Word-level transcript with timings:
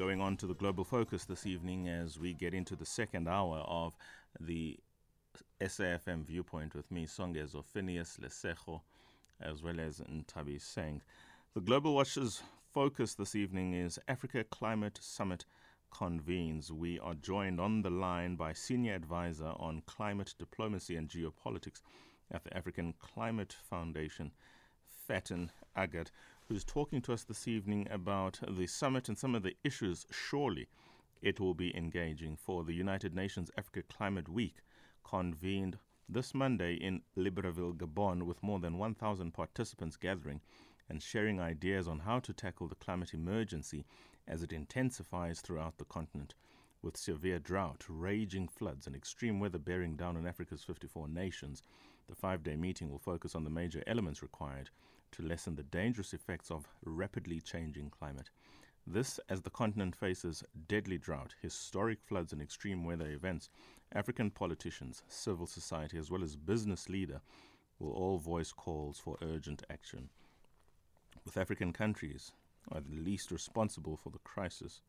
going 0.00 0.22
on 0.22 0.34
to 0.34 0.46
the 0.46 0.54
global 0.54 0.82
focus 0.82 1.26
this 1.26 1.44
evening 1.44 1.86
as 1.86 2.18
we 2.18 2.32
get 2.32 2.54
into 2.54 2.74
the 2.74 2.86
second 2.86 3.28
hour 3.28 3.58
of 3.68 3.94
the 4.40 4.78
SAFM 5.60 6.24
viewpoint 6.24 6.74
with 6.74 6.90
me, 6.90 7.04
Songezo 7.04 7.62
Phineas 7.62 8.16
Lesejo, 8.18 8.80
as 9.42 9.62
well 9.62 9.78
as 9.78 10.00
Ntabi 10.00 10.58
Seng. 10.58 11.02
The 11.52 11.60
Global 11.60 11.92
Watch's 11.92 12.42
focus 12.72 13.12
this 13.12 13.34
evening 13.34 13.74
is 13.74 13.98
Africa 14.08 14.42
Climate 14.42 14.98
Summit 15.02 15.44
convenes. 15.90 16.72
We 16.72 16.98
are 17.00 17.12
joined 17.12 17.60
on 17.60 17.82
the 17.82 17.90
line 17.90 18.36
by 18.36 18.54
Senior 18.54 18.94
Advisor 18.94 19.52
on 19.56 19.82
Climate 19.84 20.32
Diplomacy 20.38 20.96
and 20.96 21.10
Geopolitics 21.10 21.82
at 22.30 22.44
the 22.44 22.56
African 22.56 22.94
Climate 23.00 23.54
Foundation, 23.68 24.30
Faten 25.06 25.50
Aggad, 25.76 26.06
who's 26.50 26.64
talking 26.64 27.00
to 27.00 27.12
us 27.12 27.22
this 27.22 27.46
evening 27.46 27.86
about 27.92 28.40
the 28.56 28.66
summit 28.66 29.08
and 29.08 29.16
some 29.16 29.36
of 29.36 29.44
the 29.44 29.54
issues 29.62 30.04
surely 30.10 30.66
it 31.22 31.38
will 31.38 31.54
be 31.54 31.72
engaging 31.76 32.34
for 32.34 32.64
the 32.64 32.74
United 32.74 33.14
Nations 33.14 33.52
Africa 33.56 33.84
Climate 33.88 34.28
Week 34.28 34.56
convened 35.04 35.78
this 36.08 36.34
Monday 36.34 36.74
in 36.74 37.02
Libreville, 37.16 37.76
Gabon, 37.76 38.24
with 38.24 38.42
more 38.42 38.58
than 38.58 38.78
1,000 38.78 39.32
participants 39.32 39.96
gathering 39.96 40.40
and 40.88 41.00
sharing 41.00 41.38
ideas 41.38 41.86
on 41.86 42.00
how 42.00 42.18
to 42.18 42.32
tackle 42.32 42.66
the 42.66 42.74
climate 42.74 43.14
emergency 43.14 43.84
as 44.26 44.42
it 44.42 44.52
intensifies 44.52 45.40
throughout 45.40 45.78
the 45.78 45.84
continent. 45.84 46.34
With 46.82 46.96
severe 46.96 47.38
drought, 47.38 47.84
raging 47.88 48.48
floods, 48.48 48.88
and 48.88 48.96
extreme 48.96 49.38
weather 49.38 49.58
bearing 49.60 49.94
down 49.94 50.16
on 50.16 50.26
Africa's 50.26 50.64
54 50.64 51.06
nations, 51.06 51.62
the 52.08 52.16
five 52.16 52.42
day 52.42 52.56
meeting 52.56 52.90
will 52.90 52.98
focus 52.98 53.36
on 53.36 53.44
the 53.44 53.50
major 53.50 53.84
elements 53.86 54.20
required 54.20 54.70
to 55.12 55.22
lessen 55.22 55.56
the 55.56 55.62
dangerous 55.62 56.12
effects 56.12 56.50
of 56.50 56.68
rapidly 56.84 57.40
changing 57.40 57.90
climate. 57.90 58.30
This, 58.86 59.20
as 59.28 59.42
the 59.42 59.50
continent 59.50 59.94
faces 59.94 60.42
deadly 60.68 60.98
drought, 60.98 61.34
historic 61.40 61.98
floods, 62.02 62.32
and 62.32 62.40
extreme 62.40 62.84
weather 62.84 63.10
events, 63.10 63.48
African 63.92 64.30
politicians, 64.30 65.02
civil 65.08 65.46
society, 65.46 65.98
as 65.98 66.10
well 66.10 66.22
as 66.22 66.36
business 66.36 66.88
leader 66.88 67.20
will 67.78 67.92
all 67.92 68.18
voice 68.18 68.52
calls 68.52 68.98
for 68.98 69.16
urgent 69.22 69.62
action. 69.70 70.08
With 71.24 71.36
African 71.36 71.72
countries 71.72 72.32
are 72.70 72.80
the 72.80 72.94
least 72.94 73.30
responsible 73.30 73.96
for 73.96 74.10
the 74.10 74.18
crisis, 74.18 74.82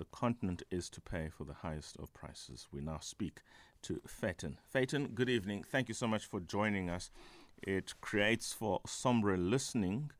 the 0.00 0.06
continent 0.06 0.62
is 0.70 0.88
to 0.88 1.00
pay 1.02 1.28
for 1.28 1.44
the 1.44 1.52
highest 1.52 1.98
of 1.98 2.14
prices. 2.14 2.66
We 2.72 2.80
now 2.80 3.00
speak 3.00 3.42
to 3.82 4.00
Faten. 4.08 4.56
Faten, 4.74 5.14
good 5.14 5.28
evening. 5.28 5.62
Thank 5.62 5.88
you 5.88 5.94
so 5.94 6.06
much 6.06 6.24
for 6.24 6.40
joining 6.40 6.88
us. 6.88 7.10
It 7.62 7.94
creates 8.00 8.52
for 8.52 8.80
sombre 8.86 9.36
listening 9.36 10.12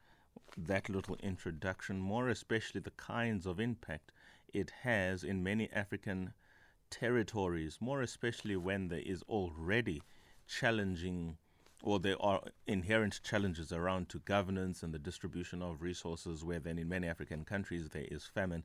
that 0.57 0.89
little 0.89 1.17
introduction, 1.23 1.99
more 1.99 2.29
especially 2.29 2.81
the 2.81 2.91
kinds 2.93 3.47
of 3.47 3.59
impact 3.59 4.13
it 4.53 4.71
has 4.83 5.25
in 5.25 5.43
many 5.43 5.71
African 5.73 6.35
territories, 6.91 7.79
more 7.81 8.03
especially 8.03 8.57
when 8.57 8.89
there 8.89 9.01
is 9.01 9.23
already 9.23 10.03
challenging 10.47 11.39
or 11.83 11.99
there 11.99 12.21
are 12.21 12.43
inherent 12.67 13.21
challenges 13.23 13.73
around 13.73 14.09
to 14.11 14.19
governance 14.19 14.83
and 14.83 14.93
the 14.93 14.99
distribution 14.99 15.63
of 15.63 15.81
resources, 15.81 16.45
where 16.45 16.61
then 16.61 16.79
in 16.79 16.89
many 16.89 17.09
African 17.09 17.45
countries 17.45 17.89
there 17.89 18.07
is 18.11 18.27
famine, 18.27 18.65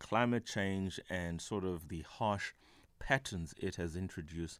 climate 0.00 0.44
change, 0.44 0.98
and 1.08 1.40
sort 1.40 1.64
of 1.64 1.88
the 1.88 2.02
harsh 2.02 2.52
patterns 2.98 3.54
it 3.58 3.76
has 3.76 3.94
introduced 3.94 4.58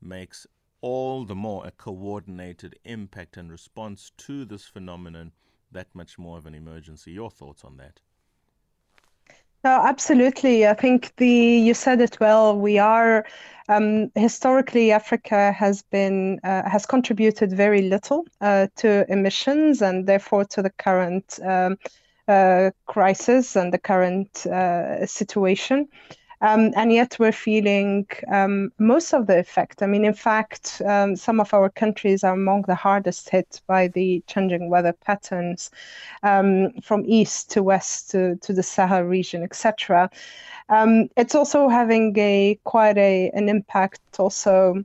makes 0.00 0.46
all 0.84 1.24
the 1.24 1.34
more 1.34 1.66
a 1.66 1.70
coordinated 1.70 2.78
impact 2.84 3.38
and 3.38 3.50
response 3.50 4.12
to 4.18 4.44
this 4.44 4.66
phenomenon 4.66 5.32
that 5.72 5.86
much 5.94 6.18
more 6.18 6.36
of 6.36 6.44
an 6.44 6.54
emergency. 6.54 7.10
Your 7.10 7.30
thoughts 7.30 7.64
on 7.64 7.78
that? 7.78 8.00
No, 9.64 9.70
absolutely. 9.82 10.66
I 10.66 10.74
think 10.74 11.16
the 11.16 11.26
you 11.26 11.72
said 11.72 12.02
it 12.02 12.20
well. 12.20 12.54
We 12.54 12.78
are 12.78 13.24
um, 13.70 14.12
historically 14.14 14.92
Africa 14.92 15.52
has 15.52 15.80
been 15.80 16.38
uh, 16.44 16.68
has 16.68 16.84
contributed 16.84 17.50
very 17.50 17.80
little 17.80 18.26
uh, 18.42 18.66
to 18.76 19.10
emissions 19.10 19.80
and 19.80 20.06
therefore 20.06 20.44
to 20.44 20.60
the 20.60 20.74
current 20.86 21.38
um, 21.42 21.78
uh, 22.28 22.72
crisis 22.84 23.56
and 23.56 23.72
the 23.72 23.78
current 23.78 24.44
uh, 24.44 25.06
situation. 25.06 25.88
Um, 26.44 26.74
and 26.76 26.92
yet 26.92 27.16
we're 27.18 27.32
feeling 27.32 28.06
um, 28.30 28.70
most 28.78 29.14
of 29.14 29.26
the 29.26 29.38
effect. 29.38 29.82
I 29.82 29.86
mean, 29.86 30.04
in 30.04 30.12
fact, 30.12 30.82
um, 30.84 31.16
some 31.16 31.40
of 31.40 31.54
our 31.54 31.70
countries 31.70 32.22
are 32.22 32.34
among 32.34 32.62
the 32.62 32.74
hardest 32.74 33.30
hit 33.30 33.62
by 33.66 33.88
the 33.88 34.22
changing 34.26 34.68
weather 34.68 34.92
patterns 34.92 35.70
um, 36.22 36.72
from 36.82 37.02
east 37.06 37.50
to 37.52 37.62
west 37.62 38.10
to, 38.10 38.36
to 38.36 38.52
the 38.52 38.62
Sahel 38.62 39.04
region, 39.04 39.42
etc. 39.42 40.10
Um, 40.68 41.08
it's 41.16 41.34
also 41.34 41.70
having 41.70 42.14
a 42.18 42.58
quite 42.64 42.98
a 42.98 43.30
an 43.30 43.48
impact 43.48 44.00
also 44.18 44.84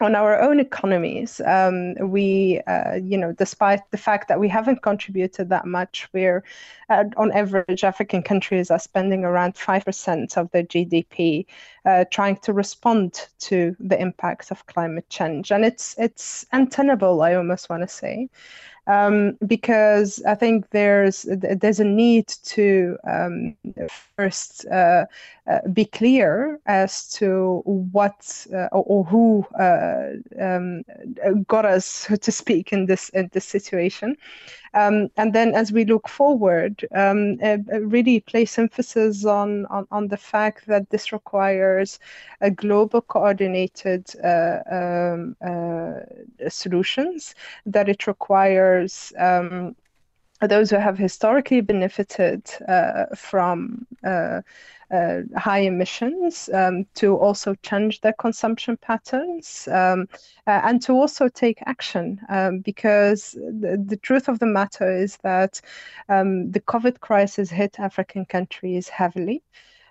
on 0.00 0.14
our 0.14 0.40
own 0.40 0.60
economies, 0.60 1.40
um, 1.46 1.94
we, 1.94 2.60
uh, 2.66 2.94
you 2.96 3.18
know, 3.18 3.32
despite 3.32 3.80
the 3.90 3.98
fact 3.98 4.28
that 4.28 4.38
we 4.38 4.48
haven't 4.48 4.82
contributed 4.82 5.48
that 5.48 5.66
much, 5.66 6.08
we're, 6.12 6.44
uh, 6.88 7.04
on 7.16 7.32
average, 7.32 7.84
African 7.84 8.22
countries 8.22 8.70
are 8.70 8.78
spending 8.78 9.24
around 9.24 9.54
5% 9.54 10.36
of 10.36 10.50
their 10.50 10.62
GDP 10.62 11.46
uh, 11.84 12.04
trying 12.10 12.36
to 12.38 12.52
respond 12.52 13.28
to 13.40 13.76
the 13.80 14.00
impact 14.00 14.50
of 14.50 14.66
climate 14.66 15.08
change. 15.08 15.50
And 15.50 15.64
it's, 15.64 15.94
it's 15.98 16.46
untenable, 16.52 17.22
I 17.22 17.34
almost 17.34 17.68
want 17.68 17.82
to 17.82 17.88
say 17.88 18.28
um, 18.88 19.36
because 19.46 20.22
I 20.26 20.34
think 20.34 20.70
there's 20.70 21.26
there's 21.28 21.78
a 21.78 21.84
need 21.84 22.28
to 22.28 22.96
um, 23.06 23.54
first 24.16 24.66
uh, 24.66 25.04
uh, 25.46 25.60
be 25.72 25.84
clear 25.84 26.58
as 26.66 27.08
to 27.12 27.62
what 27.64 28.46
uh, 28.52 28.68
or, 28.72 28.84
or, 28.86 29.04
who 29.04 29.46
uh, 29.60 30.12
um, 30.40 30.82
got 31.46 31.66
us, 31.66 31.84
so 31.84 32.16
to 32.16 32.32
speak, 32.32 32.72
in 32.72 32.86
this 32.86 33.10
in 33.10 33.28
this 33.32 33.44
situation, 33.44 34.16
um, 34.74 35.08
and 35.16 35.32
then 35.32 35.54
as 35.54 35.72
we 35.72 35.84
look 35.84 36.08
forward, 36.08 36.86
um, 36.94 37.38
uh, 37.42 37.58
really 37.80 38.20
place 38.20 38.58
emphasis 38.58 39.24
on, 39.24 39.66
on, 39.66 39.86
on 39.90 40.08
the 40.08 40.16
fact 40.16 40.66
that 40.66 40.90
this 40.90 41.12
requires 41.12 41.98
a 42.40 42.50
global 42.50 43.00
coordinated 43.00 44.06
uh, 44.22 44.58
um, 44.70 45.36
solutions, 46.48 47.34
that 47.66 47.88
it 47.88 48.06
requires 48.06 48.77
um, 49.18 49.74
those 50.46 50.70
who 50.70 50.76
have 50.76 50.96
historically 50.96 51.60
benefited 51.60 52.48
uh, 52.68 53.06
from 53.16 53.86
uh, 54.04 54.40
uh, 54.90 55.20
high 55.36 55.58
emissions 55.60 56.48
um, 56.54 56.86
to 56.94 57.16
also 57.16 57.54
change 57.56 58.00
their 58.00 58.14
consumption 58.14 58.76
patterns 58.76 59.68
um, 59.70 60.08
uh, 60.46 60.60
and 60.64 60.80
to 60.80 60.92
also 60.92 61.28
take 61.28 61.58
action 61.66 62.20
um, 62.28 62.60
because 62.60 63.32
the, 63.32 63.82
the, 63.84 63.96
truth 63.96 64.28
of 64.28 64.38
the 64.38 64.46
matter 64.46 64.90
is 64.90 65.18
that 65.18 65.60
um, 66.08 66.50
the 66.52 66.60
COVID 66.60 67.00
crisis 67.00 67.50
hit 67.50 67.78
African 67.78 68.24
countries 68.24 68.88
heavily. 68.88 69.42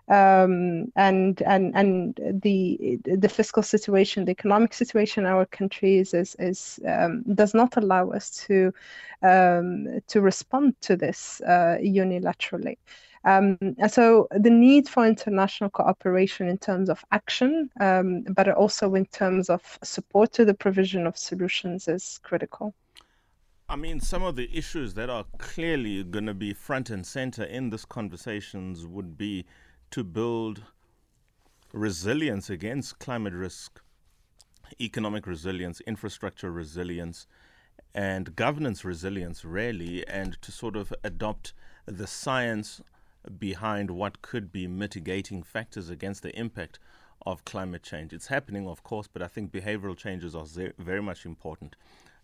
Um, 0.10 0.92
and 0.96 1.42
and 1.42 1.76
and 1.76 2.42
the 2.42 2.98
the 3.04 3.28
fiscal 3.28 3.62
situation, 3.62 4.24
the 4.24 4.32
economic 4.32 4.74
situation 4.74 5.26
in 5.26 5.32
our 5.32 5.46
countries 5.46 6.14
is 6.14 6.36
is 6.40 6.80
um, 6.88 7.24
does 7.34 7.54
not 7.54 7.76
allow 7.76 8.12
us 8.12 8.30
to 8.48 8.74
um, 9.22 10.00
to 10.08 10.22
respond 10.22 10.80
to 10.82 10.96
this 10.96 11.42
uh, 11.42 11.78
unilaterally. 11.82 12.78
Um, 13.26 13.58
and 13.60 13.92
so 13.92 14.28
the 14.32 14.50
need 14.50 14.88
for 14.88 15.06
international 15.06 15.70
cooperation 15.70 16.48
in 16.48 16.58
terms 16.58 16.90
of 16.90 17.04
action, 17.12 17.70
um, 17.82 18.22
but 18.22 18.48
also 18.48 18.96
in 18.96 19.06
terms 19.08 19.50
of 19.50 19.78
support 19.84 20.32
to 20.34 20.46
the 20.46 20.54
provision 20.54 21.06
of 21.06 21.18
solutions 21.18 21.90
is 21.90 22.20
critical. 22.24 22.74
I 23.68 23.76
mean, 23.76 24.00
some 24.00 24.24
of 24.24 24.38
the 24.38 24.50
issues 24.58 24.94
that 24.94 25.10
are 25.10 25.26
clearly 25.40 26.02
going 26.06 26.28
to 26.28 26.34
be 26.34 26.54
front 26.54 26.90
and 26.90 27.06
center 27.06 27.44
in 27.44 27.70
this 27.70 27.84
conversations 27.84 28.86
would 28.86 29.18
be 29.18 29.46
to 29.92 30.04
build 30.04 30.64
resilience 31.74 32.50
against 32.50 33.00
climate 33.00 33.34
risk, 33.34 33.82
economic 34.82 35.28
resilience, 35.28 35.82
infrastructure 35.82 36.52
resilience, 36.52 37.28
and 37.94 38.36
governance 38.36 38.84
resilience, 38.86 39.44
really, 39.44 40.08
and 40.08 40.42
to 40.42 40.52
sort 40.52 40.76
of 40.76 40.94
adopt 41.04 41.54
the 41.86 42.08
science 42.08 42.82
behind 43.40 43.92
what 43.92 44.22
could 44.22 44.52
be 44.52 44.68
mitigating 44.68 45.44
factors 45.44 45.90
against 45.90 46.24
the 46.24 46.38
impact 46.38 46.80
of 47.26 47.44
climate 47.46 47.84
change. 47.84 48.14
It's 48.14 48.28
happening, 48.28 48.68
of 48.68 48.84
course, 48.84 49.08
but 49.12 49.22
I 49.22 49.28
think 49.28 49.52
behavioral 49.52 49.98
changes 49.98 50.36
are 50.36 50.46
very 50.78 51.02
much 51.02 51.26
important. 51.26 51.76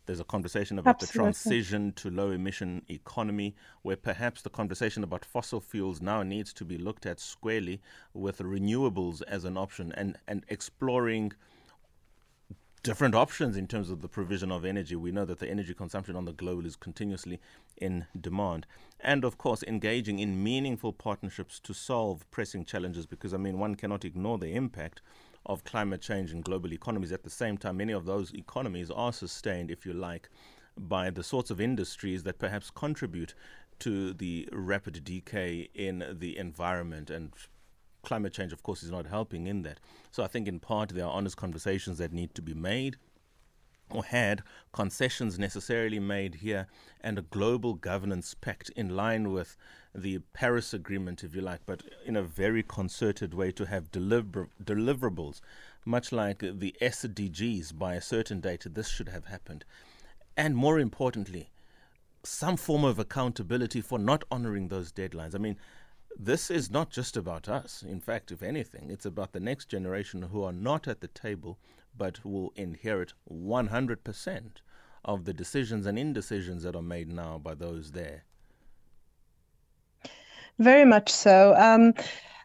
There's 0.05 0.19
a 0.19 0.25
conversation 0.25 0.79
about 0.79 1.01
Absolutely. 1.01 1.13
the 1.13 1.23
transition 1.23 1.93
to 1.93 2.09
low 2.09 2.31
emission 2.31 2.83
economy, 2.89 3.55
where 3.83 3.95
perhaps 3.95 4.41
the 4.41 4.49
conversation 4.49 5.03
about 5.03 5.23
fossil 5.23 5.61
fuels 5.61 6.01
now 6.01 6.23
needs 6.23 6.51
to 6.53 6.65
be 6.65 6.77
looked 6.77 7.05
at 7.05 7.19
squarely 7.19 7.81
with 8.13 8.39
renewables 8.39 9.21
as 9.27 9.45
an 9.45 9.57
option 9.57 9.93
and, 9.93 10.17
and 10.27 10.43
exploring 10.49 11.31
different 12.83 13.15
options 13.15 13.55
in 13.55 13.65
terms 13.65 13.89
of 13.89 14.01
the 14.01 14.09
provision 14.09 14.51
of 14.51 14.65
energy. 14.65 14.97
We 14.97 15.13
know 15.13 15.23
that 15.23 15.39
the 15.39 15.49
energy 15.49 15.73
consumption 15.73 16.17
on 16.17 16.25
the 16.25 16.33
globe 16.33 16.65
is 16.65 16.75
continuously 16.75 17.39
in 17.77 18.05
demand. 18.19 18.67
And 18.99 19.23
of 19.23 19.37
course, 19.37 19.63
engaging 19.63 20.19
in 20.19 20.43
meaningful 20.43 20.91
partnerships 20.91 21.61
to 21.61 21.73
solve 21.73 22.29
pressing 22.29 22.65
challenges 22.65 23.05
because, 23.05 23.33
I 23.33 23.37
mean, 23.37 23.57
one 23.57 23.75
cannot 23.75 24.03
ignore 24.03 24.37
the 24.37 24.53
impact 24.53 25.01
of 25.45 25.63
climate 25.63 26.01
change 26.01 26.31
and 26.31 26.43
global 26.43 26.73
economies. 26.73 27.11
At 27.11 27.23
the 27.23 27.29
same 27.29 27.57
time, 27.57 27.77
many 27.77 27.93
of 27.93 28.05
those 28.05 28.33
economies 28.33 28.89
are 28.91 29.13
sustained, 29.13 29.71
if 29.71 29.85
you 29.85 29.93
like, 29.93 30.29
by 30.77 31.09
the 31.09 31.23
sorts 31.23 31.51
of 31.51 31.59
industries 31.59 32.23
that 32.23 32.39
perhaps 32.39 32.69
contribute 32.69 33.35
to 33.79 34.13
the 34.13 34.47
rapid 34.51 35.03
decay 35.03 35.69
in 35.73 36.15
the 36.19 36.37
environment 36.37 37.09
and 37.09 37.33
climate 38.03 38.33
change, 38.33 38.53
of 38.53 38.63
course, 38.63 38.83
is 38.83 38.91
not 38.91 39.07
helping 39.07 39.47
in 39.47 39.63
that. 39.63 39.79
So 40.11 40.23
I 40.23 40.27
think 40.27 40.47
in 40.47 40.59
part 40.59 40.89
there 40.89 41.05
are 41.05 41.11
honest 41.11 41.37
conversations 41.37 41.97
that 41.97 42.13
need 42.13 42.35
to 42.35 42.41
be 42.41 42.53
made 42.53 42.97
or 43.89 44.03
had, 44.03 44.41
concessions 44.71 45.37
necessarily 45.37 45.99
made 45.99 46.35
here, 46.35 46.67
and 47.01 47.17
a 47.17 47.23
global 47.23 47.73
governance 47.73 48.33
pact 48.33 48.69
in 48.75 48.95
line 48.95 49.31
with 49.31 49.55
the 49.93 50.19
Paris 50.33 50.73
Agreement, 50.73 51.23
if 51.23 51.35
you 51.35 51.41
like, 51.41 51.61
but 51.65 51.83
in 52.05 52.15
a 52.15 52.23
very 52.23 52.63
concerted 52.63 53.33
way 53.33 53.51
to 53.51 53.65
have 53.65 53.91
deliver- 53.91 54.49
deliverables, 54.63 55.41
much 55.85 56.11
like 56.11 56.39
the 56.39 56.75
SDGs 56.81 57.77
by 57.77 57.95
a 57.95 58.01
certain 58.01 58.39
date. 58.39 58.65
This 58.73 58.89
should 58.89 59.09
have 59.09 59.25
happened. 59.25 59.65
And 60.35 60.55
more 60.55 60.79
importantly, 60.79 61.51
some 62.23 62.57
form 62.57 62.83
of 62.83 62.97
accountability 62.97 63.81
for 63.81 63.99
not 63.99 64.23
honoring 64.31 64.69
those 64.69 64.91
deadlines. 64.91 65.35
I 65.35 65.39
mean, 65.39 65.57
this 66.17 66.49
is 66.49 66.71
not 66.71 66.89
just 66.89 67.17
about 67.17 67.49
us. 67.49 67.83
In 67.83 67.99
fact, 67.99 68.31
if 68.31 68.41
anything, 68.41 68.89
it's 68.89 69.05
about 69.05 69.33
the 69.33 69.39
next 69.39 69.67
generation 69.67 70.23
who 70.23 70.43
are 70.43 70.53
not 70.53 70.87
at 70.87 71.01
the 71.01 71.07
table 71.07 71.59
but 71.97 72.23
will 72.25 72.51
inherit 72.55 73.13
100% 73.31 74.43
of 75.05 75.25
the 75.25 75.33
decisions 75.33 75.85
and 75.85 75.99
indecisions 75.99 76.63
that 76.63 76.75
are 76.75 76.81
made 76.81 77.09
now 77.09 77.37
by 77.37 77.53
those 77.53 77.91
there. 77.91 78.23
Very 80.59 80.85
much 80.85 81.09
so. 81.09 81.55
Um, 81.55 81.93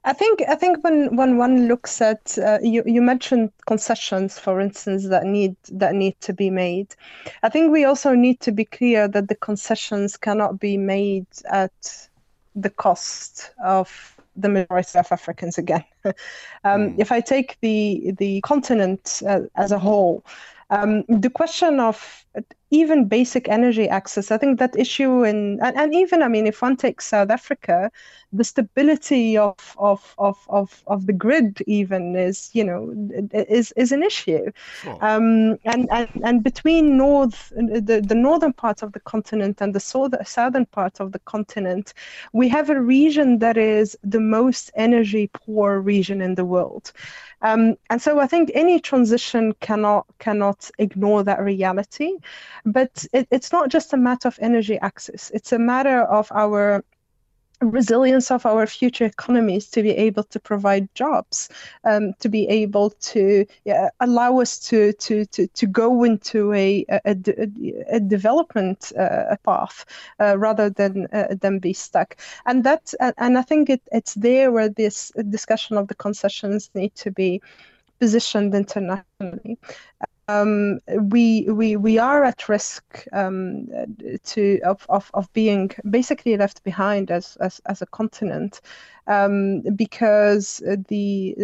I 0.04 0.12
think 0.12 0.42
I 0.48 0.54
think 0.54 0.82
when 0.82 1.16
when 1.16 1.36
one 1.36 1.68
looks 1.68 2.00
at 2.00 2.38
uh, 2.38 2.58
you 2.62 2.82
you 2.86 3.02
mentioned 3.02 3.52
concessions, 3.66 4.38
for 4.38 4.60
instance, 4.60 5.08
that 5.08 5.24
need 5.24 5.56
that 5.72 5.94
need 5.94 6.18
to 6.22 6.32
be 6.32 6.50
made. 6.50 6.94
I 7.42 7.48
think 7.48 7.72
we 7.72 7.84
also 7.84 8.14
need 8.14 8.40
to 8.40 8.52
be 8.52 8.64
clear 8.64 9.08
that 9.08 9.28
the 9.28 9.34
concessions 9.34 10.16
cannot 10.16 10.58
be 10.58 10.78
made 10.78 11.26
at 11.50 12.08
the 12.54 12.70
cost 12.70 13.50
of 13.62 14.17
the 14.40 14.48
majority 14.48 14.98
of 14.98 15.10
Africans 15.10 15.58
again. 15.58 15.84
um, 16.04 16.14
mm. 16.64 16.94
If 16.98 17.12
I 17.12 17.20
take 17.20 17.58
the 17.60 18.12
the 18.18 18.40
continent 18.42 19.22
uh, 19.26 19.40
as 19.56 19.72
a 19.72 19.78
whole, 19.78 20.24
um, 20.70 21.04
the 21.08 21.30
question 21.30 21.80
of 21.80 22.24
even 22.70 23.06
basic 23.08 23.48
energy 23.48 23.88
access, 23.88 24.30
I 24.30 24.38
think 24.38 24.58
that 24.58 24.76
issue 24.76 25.24
in 25.24 25.58
and, 25.62 25.76
and 25.76 25.94
even 25.94 26.22
I 26.22 26.28
mean 26.28 26.46
if 26.46 26.60
one 26.62 26.76
takes 26.76 27.06
South 27.06 27.30
Africa, 27.30 27.90
the 28.32 28.44
stability 28.44 29.36
of 29.38 29.74
of 29.78 30.14
of 30.18 30.36
of, 30.48 30.82
of 30.86 31.06
the 31.06 31.12
grid 31.12 31.62
even 31.66 32.14
is 32.16 32.50
you 32.52 32.64
know 32.64 32.92
is 33.32 33.72
is 33.72 33.92
an 33.92 34.02
issue, 34.02 34.50
sure. 34.82 34.98
um, 35.00 35.56
and, 35.64 35.88
and 35.90 36.08
and 36.24 36.44
between 36.44 36.96
north 36.96 37.50
the, 37.56 38.02
the 38.06 38.14
northern 38.14 38.52
part 38.52 38.82
of 38.82 38.92
the 38.92 39.00
continent 39.00 39.60
and 39.60 39.74
the 39.74 39.80
southern 39.80 40.66
part 40.66 41.00
of 41.00 41.12
the 41.12 41.20
continent, 41.20 41.94
we 42.32 42.48
have 42.48 42.68
a 42.70 42.80
region 42.80 43.38
that 43.38 43.56
is 43.56 43.96
the 44.02 44.20
most 44.20 44.70
energy 44.74 45.30
poor 45.32 45.80
region 45.80 46.20
in 46.20 46.34
the 46.34 46.44
world. 46.44 46.92
Um, 47.42 47.76
and 47.90 48.02
so 48.02 48.18
I 48.18 48.26
think 48.26 48.50
any 48.54 48.80
transition 48.80 49.54
cannot 49.60 50.06
cannot 50.18 50.70
ignore 50.78 51.22
that 51.24 51.40
reality. 51.40 52.12
But 52.64 53.06
it, 53.12 53.28
it's 53.30 53.52
not 53.52 53.68
just 53.68 53.92
a 53.92 53.96
matter 53.96 54.28
of 54.28 54.38
energy 54.40 54.78
access; 54.80 55.30
it's 55.34 55.52
a 55.52 55.58
matter 55.58 56.02
of 56.02 56.30
our 56.32 56.84
resilience 57.60 58.30
of 58.30 58.46
our 58.46 58.66
future 58.66 59.04
economies 59.04 59.68
to 59.70 59.82
be 59.82 59.90
able 59.90 60.22
to 60.24 60.38
provide 60.38 60.92
jobs, 60.94 61.48
um, 61.84 62.14
to 62.20 62.28
be 62.28 62.46
able 62.48 62.90
to 62.90 63.44
yeah, 63.64 63.88
allow 64.00 64.38
us 64.40 64.58
to 64.58 64.92
to 64.94 65.24
to, 65.26 65.46
to 65.48 65.66
go 65.66 66.04
into 66.04 66.52
a 66.52 66.84
a, 66.88 67.16
a, 67.90 68.00
development 68.00 68.92
uh, 68.98 69.36
path 69.44 69.84
uh, 70.20 70.38
rather 70.38 70.70
than 70.70 71.06
uh, 71.12 71.34
than 71.40 71.58
be 71.58 71.72
stuck. 71.72 72.16
And 72.46 72.64
that 72.64 72.94
and 73.18 73.38
I 73.38 73.42
think 73.42 73.70
it, 73.70 73.82
it's 73.92 74.14
there 74.14 74.52
where 74.52 74.68
this 74.68 75.12
discussion 75.28 75.76
of 75.76 75.88
the 75.88 75.94
concessions 75.94 76.70
need 76.74 76.94
to 76.96 77.10
be 77.10 77.40
positioned 77.98 78.54
internationally 78.54 79.58
um, 80.28 80.80
we 81.10 81.44
we 81.48 81.76
we 81.76 81.98
are 81.98 82.22
at 82.22 82.48
risk 82.48 83.06
um, 83.12 83.66
to 84.24 84.60
of, 84.60 84.84
of, 84.88 85.10
of 85.14 85.32
being 85.32 85.70
basically 85.88 86.36
left 86.36 86.62
behind 86.64 87.10
as 87.10 87.36
as, 87.36 87.60
as 87.66 87.80
a 87.82 87.86
continent 87.86 88.60
um, 89.06 89.62
because 89.74 90.62
the 90.88 91.34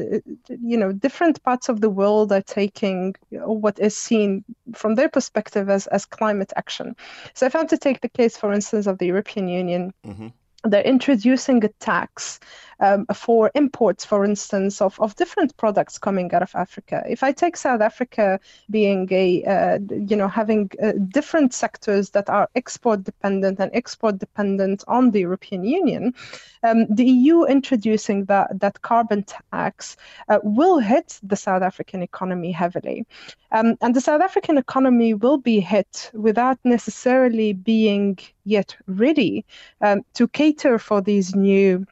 you 0.49 0.77
know 0.77 0.93
different 0.93 1.43
parts 1.43 1.71
of 1.71 1.81
the 1.81 1.91
world 1.91 2.31
are 2.31 2.43
taking 2.43 3.15
what 3.31 3.79
is 3.79 3.97
seen 3.97 4.45
from 4.75 4.95
their 4.95 5.09
perspective 5.09 5.71
as 5.71 5.87
as 5.87 6.05
climate 6.05 6.53
action. 6.57 6.95
So 7.33 7.47
if 7.47 7.57
I 7.57 7.61
am 7.61 7.69
to 7.69 7.79
take 7.79 8.03
the 8.03 8.11
case, 8.11 8.37
for 8.37 8.53
instance, 8.53 8.87
of 8.87 8.99
the 8.99 9.07
European 9.07 9.49
Union. 9.49 9.95
Mm-hmm 10.07 10.29
they're 10.65 10.83
introducing 10.83 11.65
a 11.65 11.69
tax 11.81 12.41
um, 12.81 13.07
for 13.15 13.51
imports, 13.55 14.05
for 14.05 14.25
instance, 14.25 14.81
of, 14.81 14.99
of 15.01 15.15
different 15.17 15.57
products 15.57 15.99
coming 15.99 16.33
out 16.35 16.43
of 16.43 16.55
Africa. 16.55 17.03
If 17.09 17.23
I 17.23 17.33
take 17.33 17.57
South 17.57 17.81
Africa 17.81 18.41
being 18.71 19.09
a, 19.11 19.45
uh, 19.45 19.79
you 19.91 20.17
know, 20.17 20.29
having 20.29 20.71
uh, 20.83 20.93
different 21.09 21.55
sectors 21.55 22.11
that 22.11 22.29
are 22.29 22.49
export 22.55 23.05
dependent 23.05 23.61
and 23.61 23.71
export 23.75 24.19
dependent 24.19 24.85
on 24.89 25.11
the 25.11 25.21
European 25.21 25.65
Union, 25.65 26.15
um, 26.63 26.87
the 26.89 27.05
EU 27.05 27.45
introducing 27.45 28.25
that, 28.27 28.59
that 28.61 28.83
carbon 28.83 29.25
tax 29.53 29.97
uh, 30.29 30.39
will 30.43 30.79
hit 30.79 31.21
the 31.23 31.37
South 31.37 31.63
African 31.63 32.03
economy 32.03 32.53
heavily. 32.53 33.07
Um, 33.53 33.77
and 33.81 33.95
the 33.95 34.01
South 34.01 34.21
African 34.21 34.59
economy 34.59 35.15
will 35.15 35.39
be 35.39 35.61
hit 35.61 36.11
without 36.13 36.59
necessarily 36.65 37.53
being 37.53 38.19
yet 38.45 38.77
ready 38.87 39.45
um, 39.81 40.03
to 40.15 40.27
cater 40.29 40.54
for 40.79 41.01
these 41.01 41.35
new 41.35 41.87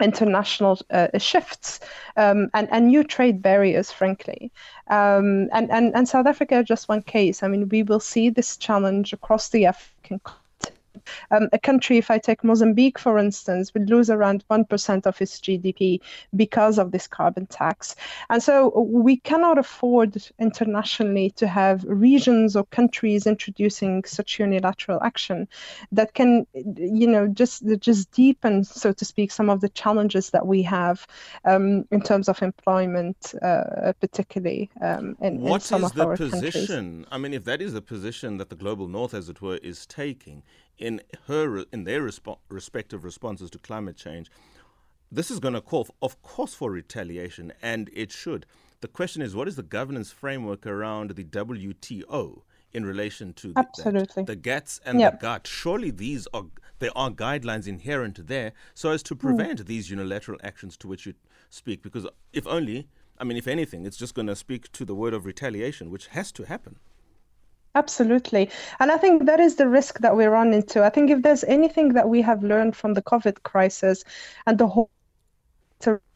international 0.00 0.78
uh, 0.90 1.08
shifts 1.18 1.80
um, 2.16 2.48
and, 2.54 2.68
and 2.70 2.88
new 2.88 3.04
trade 3.04 3.42
barriers, 3.42 3.92
frankly. 3.92 4.50
Um, 4.88 5.48
and, 5.52 5.70
and, 5.70 5.94
and 5.94 6.08
South 6.08 6.26
Africa, 6.26 6.64
just 6.64 6.88
one 6.88 7.02
case. 7.02 7.42
I 7.42 7.48
mean, 7.48 7.68
we 7.68 7.82
will 7.82 8.00
see 8.00 8.30
this 8.30 8.56
challenge 8.56 9.12
across 9.12 9.50
the 9.50 9.66
African 9.66 10.20
continent 10.20 10.39
um, 11.30 11.48
a 11.52 11.58
country, 11.58 11.98
if 11.98 12.10
I 12.10 12.18
take 12.18 12.44
Mozambique, 12.44 12.98
for 12.98 13.18
instance, 13.18 13.72
would 13.74 13.88
lose 13.90 14.10
around 14.10 14.44
1% 14.50 15.06
of 15.06 15.20
its 15.20 15.40
GDP 15.40 16.00
because 16.34 16.78
of 16.78 16.92
this 16.92 17.06
carbon 17.06 17.46
tax. 17.46 17.94
And 18.28 18.42
so 18.42 18.80
we 18.80 19.16
cannot 19.16 19.58
afford 19.58 20.22
internationally 20.38 21.30
to 21.30 21.46
have 21.46 21.84
regions 21.84 22.56
or 22.56 22.64
countries 22.64 23.26
introducing 23.26 24.04
such 24.04 24.38
unilateral 24.38 25.02
action 25.02 25.48
that 25.92 26.14
can, 26.14 26.46
you 26.54 27.06
know, 27.06 27.28
just, 27.28 27.64
just 27.80 28.10
deepen, 28.12 28.64
so 28.64 28.92
to 28.92 29.04
speak, 29.04 29.30
some 29.30 29.50
of 29.50 29.60
the 29.60 29.68
challenges 29.68 30.30
that 30.30 30.46
we 30.46 30.62
have 30.62 31.06
um, 31.44 31.84
in 31.90 32.00
terms 32.00 32.28
of 32.28 32.42
employment, 32.42 33.34
uh, 33.42 33.92
particularly 34.00 34.70
um, 34.80 35.16
in, 35.20 35.40
what 35.40 35.56
in 35.56 35.60
some 35.60 35.84
of 35.84 35.98
our 35.98 36.08
What 36.08 36.20
is 36.20 36.30
the 36.30 36.36
position? 36.36 36.66
countries. 36.66 37.06
I 37.10 37.18
mean, 37.18 37.34
if 37.34 37.44
that 37.44 37.60
is 37.62 37.72
the 37.72 37.82
position 37.82 38.36
that 38.38 38.50
the 38.50 38.56
global 38.56 38.88
north, 38.88 39.14
as 39.14 39.28
it 39.28 39.40
were, 39.40 39.56
is 39.56 39.86
taking, 39.86 40.42
in 40.78 41.00
her 41.26 41.64
in 41.72 41.84
their 41.84 42.02
resp- 42.02 42.38
respective 42.48 43.04
responses 43.04 43.50
to 43.50 43.58
climate 43.58 43.96
change, 43.96 44.30
this 45.12 45.30
is 45.30 45.40
going 45.40 45.54
to 45.54 45.60
call, 45.60 45.88
of 46.00 46.20
course, 46.22 46.54
for 46.54 46.70
retaliation, 46.70 47.52
and 47.62 47.90
it 47.92 48.12
should. 48.12 48.46
The 48.80 48.88
question 48.88 49.22
is, 49.22 49.34
what 49.34 49.48
is 49.48 49.56
the 49.56 49.62
governance 49.62 50.10
framework 50.10 50.66
around 50.66 51.10
the 51.10 51.24
WTO 51.24 52.42
in 52.72 52.86
relation 52.86 53.34
to 53.34 53.52
Absolutely. 53.56 54.22
The, 54.22 54.32
the 54.32 54.36
GATS 54.36 54.80
and 54.86 55.00
yep. 55.00 55.20
the 55.20 55.26
GATT? 55.26 55.46
Surely 55.46 55.90
these 55.90 56.26
are 56.32 56.44
there 56.78 56.96
are 56.96 57.10
guidelines 57.10 57.66
inherent 57.66 58.26
there 58.26 58.52
so 58.74 58.90
as 58.90 59.02
to 59.04 59.14
hmm. 59.14 59.20
prevent 59.20 59.60
mm. 59.60 59.66
these 59.66 59.90
unilateral 59.90 60.38
actions 60.42 60.76
to 60.78 60.88
which 60.88 61.06
you 61.06 61.14
speak. 61.50 61.82
Because 61.82 62.06
if 62.32 62.46
only, 62.46 62.88
I 63.18 63.24
mean, 63.24 63.36
if 63.36 63.46
anything, 63.46 63.84
it's 63.84 63.98
just 63.98 64.14
going 64.14 64.28
to 64.28 64.36
speak 64.36 64.72
to 64.72 64.84
the 64.86 64.94
word 64.94 65.12
of 65.12 65.26
retaliation, 65.26 65.90
which 65.90 66.06
has 66.08 66.32
to 66.32 66.44
happen. 66.44 66.76
Absolutely. 67.74 68.50
And 68.80 68.90
I 68.92 68.96
think 68.96 69.26
that 69.26 69.40
is 69.40 69.56
the 69.56 69.68
risk 69.68 69.98
that 70.00 70.16
we 70.16 70.24
run 70.26 70.52
into. 70.52 70.84
I 70.84 70.90
think 70.90 71.10
if 71.10 71.22
there's 71.22 71.44
anything 71.44 71.94
that 71.94 72.08
we 72.08 72.22
have 72.22 72.42
learned 72.42 72.76
from 72.76 72.94
the 72.94 73.02
COVID 73.02 73.42
crisis 73.42 74.04
and 74.46 74.58
the 74.58 74.66
whole 74.68 74.90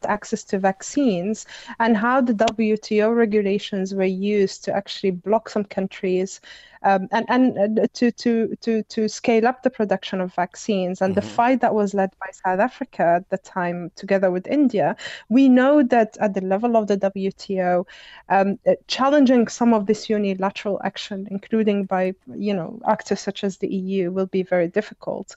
access 0.05 0.43
to 0.45 0.59
vaccines 0.59 1.45
and 1.79 1.97
how 1.97 2.21
the 2.21 2.33
WTO 2.33 3.15
regulations 3.15 3.93
were 3.93 4.03
used 4.03 4.63
to 4.65 4.73
actually 4.73 5.11
block 5.11 5.49
some 5.49 5.63
countries 5.63 6.41
um, 6.85 7.07
and 7.11 7.25
and 7.29 7.89
to 7.93 8.11
to 8.11 8.55
to 8.61 8.83
to 8.83 9.09
scale 9.09 9.47
up 9.47 9.63
the 9.63 9.69
production 9.69 10.21
of 10.21 10.33
vaccines 10.33 11.01
and 11.01 11.15
mm-hmm. 11.15 11.27
the 11.27 11.33
fight 11.33 11.61
that 11.61 11.73
was 11.73 11.93
led 11.93 12.11
by 12.19 12.29
South 12.31 12.59
Africa 12.59 13.03
at 13.17 13.29
the 13.29 13.37
time 13.39 13.91
together 13.95 14.29
with 14.29 14.47
India, 14.47 14.95
we 15.27 15.49
know 15.49 15.81
that 15.81 16.15
at 16.21 16.35
the 16.35 16.41
level 16.41 16.77
of 16.77 16.87
the 16.87 16.97
WTO, 16.97 17.85
um, 18.29 18.59
uh, 18.67 18.73
challenging 18.87 19.47
some 19.47 19.73
of 19.73 19.87
this 19.87 20.09
unilateral 20.09 20.79
action, 20.83 21.27
including 21.31 21.85
by 21.85 22.13
you 22.35 22.53
know 22.53 22.79
actors 22.87 23.19
such 23.19 23.43
as 23.43 23.57
the 23.57 23.67
EU, 23.67 24.11
will 24.11 24.27
be 24.27 24.43
very 24.43 24.67
difficult. 24.67 25.35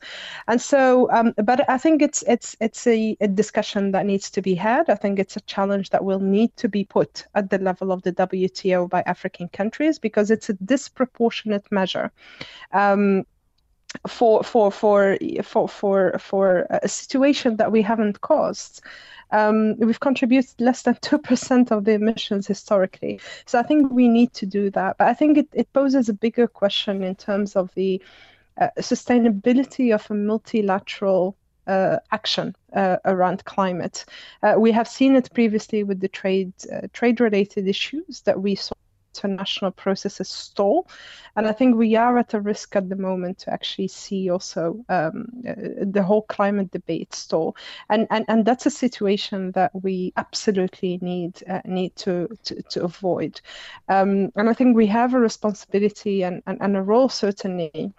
And 0.49 0.61
so, 0.61 1.11
um, 1.11 1.35
but 1.43 1.69
I 1.69 1.79
think 1.79 2.03
it's 2.03 2.23
it's 2.29 2.57
it's 2.61 2.87
a, 2.87 3.17
a 3.23 3.29
discussion 3.29 3.93
that 3.93 4.05
needs 4.05 4.31
to 4.31 4.43
be 4.43 4.55
had. 4.59 4.91
I 4.91 4.95
think 4.95 5.19
it's 5.19 5.37
a 5.37 5.41
challenge 5.43 5.91
that 5.91 6.05
will 6.05 6.21
need 6.21 6.55
to 6.59 6.69
be 6.69 6.85
put 6.85 7.27
at 7.35 7.49
the 7.49 7.59
level 7.59 7.91
of 7.91 8.03
the 8.03 8.12
WTO 8.12 8.91
by 8.91 9.03
African 9.07 9.49
countries 9.49 9.99
because 9.99 10.31
it's 10.31 10.50
a 10.50 10.55
disproportionate 10.55 11.67
measure. 11.73 12.12
Um, 12.73 13.25
for 14.07 14.45
for 14.45 14.71
for 14.71 15.17
for 15.43 15.69
for 15.69 16.19
for 16.19 16.67
a 16.69 16.88
situation 16.88 17.57
that 17.57 17.73
we 17.73 17.83
haven't 17.83 18.21
caused. 18.21 18.83
Um, 19.31 19.77
we've 19.79 20.00
contributed 20.00 20.59
less 20.59 20.83
than 20.83 20.95
2% 21.03 21.71
of 21.71 21.85
the 21.85 21.93
emissions 21.93 22.47
historically. 22.47 23.21
So 23.45 23.59
I 23.59 23.62
think 23.62 23.93
we 23.93 24.09
need 24.09 24.33
to 24.35 24.47
do 24.47 24.71
that. 24.71 24.97
But 24.97 25.09
I 25.09 25.15
think 25.15 25.37
it, 25.37 25.49
it 25.53 25.73
poses 25.75 26.09
a 26.09 26.15
bigger 26.15 26.47
question 26.47 27.03
in 27.03 27.15
terms 27.15 27.55
of 27.55 27.71
the 27.75 28.00
uh, 28.59 28.69
sustainability 28.79 29.95
of 29.95 30.11
a 30.11 30.15
multilateral 30.15 31.37
action 32.11 32.55
uh, 32.75 32.97
around 33.05 33.45
climate. 33.45 34.05
Uh, 34.43 34.55
we 34.59 34.73
have 34.73 34.89
seen 34.89 35.17
it 35.17 35.33
previously 35.35 35.85
with 35.85 36.01
the 36.01 36.09
trade 36.09 36.53
uh, 36.73 36.87
trade 36.93 37.21
related 37.21 37.67
issues 37.67 38.23
that 38.23 38.41
we 38.41 38.55
saw 38.55 38.75
international 39.19 39.71
processes 39.71 40.29
stall. 40.29 40.87
And 41.37 41.47
I 41.47 41.53
think 41.53 41.77
we 41.77 41.97
are 41.97 42.19
at 42.19 42.35
a 42.35 42.41
risk 42.41 42.77
at 42.77 42.89
the 42.89 42.97
moment 42.97 43.39
to 43.39 43.53
actually 43.53 43.89
see 43.89 44.31
also 44.31 44.85
um, 44.89 45.27
uh, 45.49 45.55
the 45.81 46.03
whole 46.03 46.23
climate 46.23 46.71
debate 46.71 47.15
stall. 47.15 47.57
And, 47.89 48.07
and, 48.11 48.25
and 48.29 48.45
that's 48.45 48.67
a 48.67 48.71
situation 48.71 49.53
that 49.53 49.71
we 49.75 50.13
absolutely 50.17 50.99
need 51.01 51.43
uh, 51.49 51.61
need 51.65 51.95
to, 51.97 52.29
to, 52.45 52.63
to 52.63 52.85
avoid. 52.85 53.41
Um, 53.89 54.33
and 54.37 54.49
I 54.49 54.53
think 54.53 54.77
we 54.77 54.87
have 54.87 55.15
a 55.15 55.21
responsibility 55.21 56.23
and, 56.23 56.43
and, 56.47 56.59
and 56.61 56.77
a 56.77 56.83
role 56.83 57.09
certainly 57.09 57.93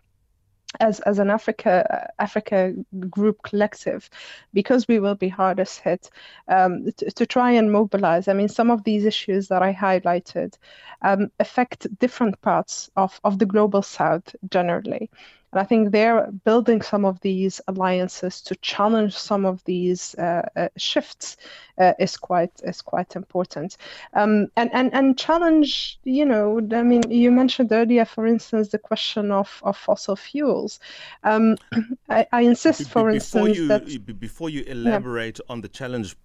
as 0.80 1.00
as 1.02 1.20
an 1.20 1.30
Africa 1.30 2.10
Africa 2.20 2.74
group 3.10 3.42
collective, 3.44 4.10
because 4.54 4.88
we 4.88 5.00
will 5.00 5.16
be 5.16 5.30
hardest 5.30 5.80
hit, 5.80 6.10
um, 6.48 6.92
to, 6.98 7.12
to, 7.12 7.26
try 7.26 7.52
and 7.52 7.72
mobilize. 7.72 8.28
I 8.28 8.34
mean, 8.34 8.50
some 8.50 8.70
of 8.70 8.84
these 8.84 9.06
issues 9.06 9.48
that 9.48 9.64
I 9.64 9.74
highlighted 9.74 10.56
um, 11.02 11.32
affect 11.40 11.88
different 12.00 12.42
parts 12.42 12.90
of, 12.96 13.20
of 13.24 13.40
the 13.40 13.46
global 13.46 13.82
south 13.82 14.36
generally. 14.50 15.10
And 15.52 15.60
I 15.60 15.64
think 15.64 15.92
they're 15.92 16.32
building 16.44 16.82
some 16.82 17.06
of 17.06 17.20
these 17.22 17.60
alliances 17.68 18.42
to 18.42 18.56
challenge 18.58 19.18
some 19.18 19.46
of 19.46 19.64
these 19.64 20.16
uh, 20.16 20.48
uh, 20.56 20.70
shifts 20.78 21.38
uh, 21.78 21.94
is 21.98 22.18
quite 22.18 22.52
is 22.64 22.82
quite 22.82 23.16
important. 23.16 23.78
Um, 24.14 24.48
and 24.58 24.70
and 24.74 24.94
and 24.94 25.18
challenge, 25.18 26.00
you 26.04 26.26
know, 26.26 26.60
I 26.72 26.84
mean, 26.84 27.10
you 27.10 27.32
mentioned 27.32 27.72
earlier, 27.72 28.06
for 28.06 28.28
instance, 28.28 28.70
the 28.70 28.80
question 28.80 29.32
of, 29.32 29.60
of 29.64 29.78
fossil 29.78 30.16
fuels. 30.16 30.80
Um, 31.24 31.58
I, 32.10 32.28
I, 32.32 32.42
insist, 32.42 32.90
for 32.90 33.12
before 33.12 33.48
instance, 33.48 33.58
you, 33.58 33.68
that 33.68 34.20
before 34.20 34.50
you 34.50 34.64
elaborate 34.64 35.40
yeah. 35.40 35.52
on 35.52 35.62
the 35.62 35.70
challenge 35.70 36.16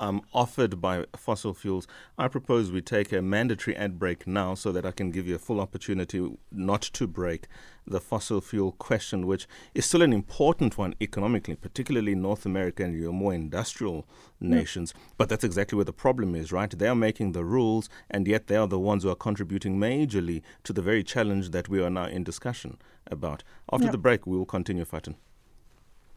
um, 0.00 0.22
offered 0.32 0.80
by 0.80 1.04
fossil 1.14 1.54
fuels, 1.54 1.86
I 2.18 2.26
propose 2.26 2.72
we 2.72 2.80
take 2.80 3.12
a 3.12 3.22
mandatory 3.22 3.76
ad 3.76 3.98
break 3.98 4.26
now 4.26 4.54
so 4.54 4.72
that 4.72 4.86
I 4.86 4.90
can 4.90 5.10
give 5.10 5.28
you 5.28 5.36
a 5.36 5.38
full 5.38 5.60
opportunity 5.60 6.36
not 6.50 6.82
to 6.82 7.06
break 7.06 7.46
the 7.86 8.00
fossil 8.00 8.40
fuel 8.40 8.72
question, 8.72 9.26
which 9.26 9.46
is 9.74 9.84
still 9.84 10.02
an 10.02 10.12
important 10.12 10.78
one 10.78 10.94
economically, 11.00 11.54
particularly 11.54 12.14
North 12.14 12.46
America 12.46 12.82
and 12.82 12.98
your 12.98 13.12
more 13.12 13.34
industrial 13.34 14.06
nations. 14.40 14.92
Mm. 14.92 14.96
But 15.18 15.28
that's 15.28 15.44
exactly 15.44 15.76
where 15.76 15.84
the 15.84 15.92
problem 15.92 16.34
is, 16.34 16.50
right? 16.50 16.70
They 16.70 16.88
are 16.88 16.94
making 16.94 17.32
the 17.32 17.44
rules, 17.44 17.88
and 18.10 18.26
yet 18.26 18.46
they 18.46 18.56
are 18.56 18.68
the 18.68 18.78
ones 18.78 19.02
who 19.02 19.10
are 19.10 19.16
contributing 19.16 19.76
majorly 19.78 20.42
to 20.64 20.72
the 20.72 20.82
very 20.82 21.04
challenge 21.04 21.50
that 21.50 21.68
we 21.68 21.82
are 21.82 21.90
now 21.90 22.06
in 22.06 22.24
discussion 22.24 22.78
about. 23.06 23.42
After 23.70 23.90
the 23.90 23.98
break, 23.98 24.26
we 24.26 24.36
will 24.36 24.46
continue, 24.46 24.84
Faten. 24.84 25.16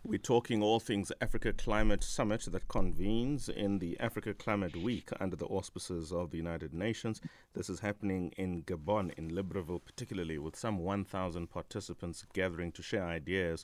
We're 0.05 0.17
talking 0.17 0.61
all 0.61 0.81
things 0.81 1.13
Africa 1.21 1.53
Climate 1.53 2.03
Summit 2.03 2.45
that 2.51 2.67
convenes 2.67 3.47
in 3.47 3.79
the 3.79 3.97
Africa 4.01 4.33
Climate 4.33 4.75
Week 4.75 5.09
under 5.21 5.37
the 5.37 5.45
auspices 5.45 6.11
of 6.11 6.29
the 6.29 6.35
United 6.35 6.73
Nations. 6.73 7.21
This 7.53 7.69
is 7.69 7.79
happening 7.79 8.33
in 8.35 8.63
Gabon, 8.63 9.17
in 9.17 9.29
Libreville, 9.29 9.85
particularly, 9.85 10.37
with 10.37 10.57
some 10.57 10.79
1,000 10.79 11.49
participants 11.49 12.25
gathering 12.33 12.73
to 12.73 12.81
share 12.81 13.05
ideas 13.05 13.63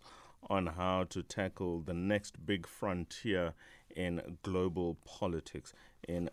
on 0.50 0.68
how 0.68 1.04
to 1.10 1.24
tackle 1.24 1.82
the 1.82 1.94
next 1.94 2.46
big 2.46 2.66
frontier 2.66 3.54
in 3.94 4.38
global 4.42 4.96
politics. 5.04 5.74
In 6.08 6.30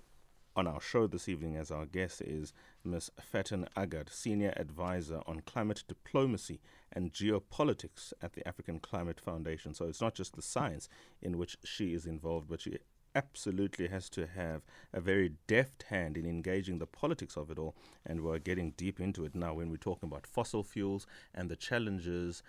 on 0.56 0.66
our 0.66 0.80
show 0.80 1.06
this 1.06 1.28
evening, 1.28 1.54
as 1.54 1.70
our 1.70 1.84
guest 1.84 2.22
is 2.22 2.54
Ms. 2.82 3.10
Faten 3.20 3.68
Aggad, 3.76 4.10
Senior 4.10 4.54
Advisor 4.56 5.20
on 5.26 5.42
Climate 5.42 5.84
Diplomacy 5.86 6.60
and 6.90 7.12
Geopolitics 7.12 8.14
at 8.22 8.32
the 8.32 8.46
African 8.48 8.80
Climate 8.80 9.20
Foundation. 9.20 9.75
So 9.75 9.84
it's 9.84 10.00
not 10.00 10.14
just 10.14 10.34
the 10.34 10.40
science 10.40 10.88
in 11.20 11.36
which 11.36 11.58
she 11.62 11.92
is 11.92 12.06
involved, 12.06 12.48
but 12.48 12.62
she 12.62 12.78
absolutely 13.14 13.88
has 13.88 14.08
to 14.10 14.26
have 14.26 14.62
a 14.94 15.00
very 15.00 15.32
deft 15.46 15.84
hand 15.84 16.16
in 16.16 16.25
engaging 16.25 16.78
the 16.78 16.86
politics 16.86 17.36
of 17.36 17.50
it 17.50 17.58
all. 17.58 17.76
And 18.06 18.22
we're 18.22 18.38
getting 18.38 18.72
deep 18.78 18.98
into 18.98 19.26
it 19.26 19.34
now 19.34 19.54
when 19.54 19.68
we're 19.70 19.76
talking 19.76 20.08
about 20.08 20.26
fossil 20.26 20.62
fuels 20.62 21.06
and 21.34 21.50
the 21.50 21.56
challenges 21.56 22.42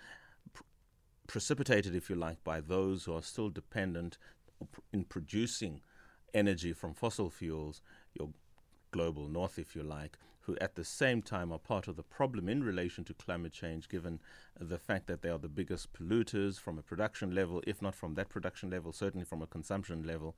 pr- 0.54 0.62
precipitated, 1.26 1.94
if 1.94 2.08
you 2.08 2.16
like, 2.16 2.42
by 2.42 2.62
those 2.62 3.04
who 3.04 3.14
are 3.14 3.22
still 3.22 3.50
dependent 3.50 4.16
in 4.94 5.04
producing 5.04 5.82
energy 6.34 6.72
from 6.72 6.94
fossil 6.94 7.30
fuels, 7.30 7.80
your 8.14 8.30
global 8.90 9.28
north, 9.28 9.58
if 9.58 9.74
you 9.74 9.82
like, 9.82 10.18
who 10.40 10.56
at 10.60 10.76
the 10.76 10.84
same 10.84 11.20
time 11.20 11.52
are 11.52 11.58
part 11.58 11.88
of 11.88 11.96
the 11.96 12.02
problem 12.02 12.48
in 12.48 12.64
relation 12.64 13.04
to 13.04 13.12
climate 13.14 13.52
change, 13.52 13.88
given 13.88 14.18
the 14.58 14.78
fact 14.78 15.06
that 15.06 15.20
they 15.20 15.28
are 15.28 15.38
the 15.38 15.48
biggest 15.48 15.92
polluters 15.92 16.58
from 16.58 16.78
a 16.78 16.82
production 16.82 17.34
level, 17.34 17.62
if 17.66 17.82
not 17.82 17.94
from 17.94 18.14
that 18.14 18.30
production 18.30 18.70
level, 18.70 18.92
certainly 18.92 19.26
from 19.26 19.42
a 19.42 19.46
consumption 19.46 20.02
level. 20.04 20.34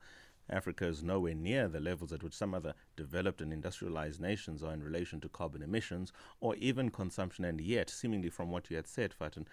Africa 0.49 0.85
is 0.85 1.01
nowhere 1.01 1.33
near 1.33 1.69
the 1.69 1.79
levels 1.79 2.11
at 2.11 2.23
which 2.23 2.33
some 2.33 2.53
other 2.53 2.73
developed 2.97 3.41
and 3.41 3.53
industrialized 3.53 4.19
nations 4.19 4.61
are 4.63 4.73
in 4.73 4.83
relation 4.83 5.21
to 5.21 5.29
carbon 5.29 5.61
emissions 5.61 6.11
or 6.41 6.55
even 6.57 6.89
consumption. 6.89 7.45
And 7.45 7.61
yet, 7.61 7.89
seemingly 7.89 8.29
from 8.29 8.51
what 8.51 8.69
you 8.69 8.75
had 8.75 8.87
said, 8.87 9.13
Faten, 9.17 9.45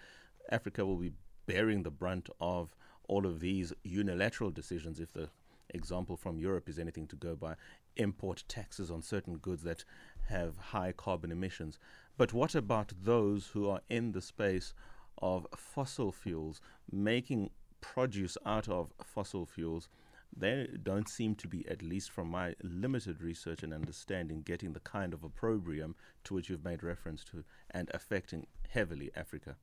Africa 0.51 0.85
will 0.85 0.97
be 0.97 1.13
bearing 1.45 1.83
the 1.83 1.91
brunt 1.91 2.29
of 2.41 2.75
all 3.07 3.25
of 3.25 3.39
these 3.39 3.71
unilateral 3.83 4.51
decisions 4.51 4.99
if 4.99 5.13
the 5.13 5.29
example 5.69 6.17
from 6.17 6.39
Europe 6.39 6.67
is 6.67 6.79
anything 6.79 7.07
to 7.07 7.15
go 7.15 7.35
by, 7.35 7.55
import 7.99 8.43
taxes 8.47 8.89
on 8.89 9.03
certain 9.03 9.37
goods 9.37 9.61
that 9.63 9.83
have 10.29 10.57
high 10.57 10.91
carbon 10.91 11.31
emissions. 11.31 11.77
But 12.17 12.33
what 12.33 12.55
about 12.55 12.93
those 13.03 13.47
who 13.47 13.69
are 13.69 13.81
in 13.89 14.13
the 14.13 14.21
space 14.21 14.73
of 15.19 15.45
fossil 15.55 16.11
fuels, 16.11 16.61
making 16.91 17.51
produce 17.81 18.37
out 18.45 18.67
of 18.67 18.91
fossil 19.03 19.45
fuels? 19.45 19.89
They 20.35 20.67
don't 20.81 21.09
seem 21.09 21.35
to 21.35 21.47
be, 21.47 21.67
at 21.67 21.81
least 21.81 22.11
from 22.11 22.29
my 22.29 22.55
limited 22.63 23.21
research 23.21 23.63
and 23.63 23.73
understanding, 23.73 24.41
getting 24.43 24.73
the 24.73 24.79
kind 24.79 25.13
of 25.13 25.23
opprobrium 25.23 25.95
to 26.25 26.33
which 26.33 26.49
you've 26.49 26.63
made 26.63 26.83
reference 26.83 27.23
to 27.25 27.43
and 27.71 27.89
affecting 27.93 28.47
heavily 28.69 29.11
Africa. 29.15 29.55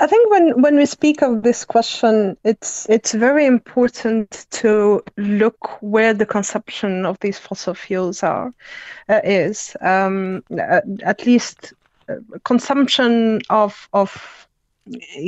I 0.00 0.06
think 0.06 0.30
when, 0.30 0.62
when 0.62 0.76
we 0.76 0.86
speak 0.86 1.22
of 1.22 1.42
this 1.42 1.64
question, 1.64 2.36
it's 2.44 2.88
it's 2.88 3.12
very 3.12 3.46
important 3.46 4.46
to 4.50 5.02
look 5.16 5.82
where 5.82 6.14
the 6.14 6.26
consumption 6.26 7.04
of 7.04 7.18
these 7.20 7.38
fossil 7.38 7.74
fuels 7.74 8.22
are 8.22 8.52
uh, 9.08 9.20
is. 9.24 9.76
Um, 9.80 10.44
at, 10.56 10.84
at, 11.02 11.26
least 11.26 11.72
uh, 12.08 12.14
consumption 12.44 13.40
of 13.50 13.88
of 13.92 14.47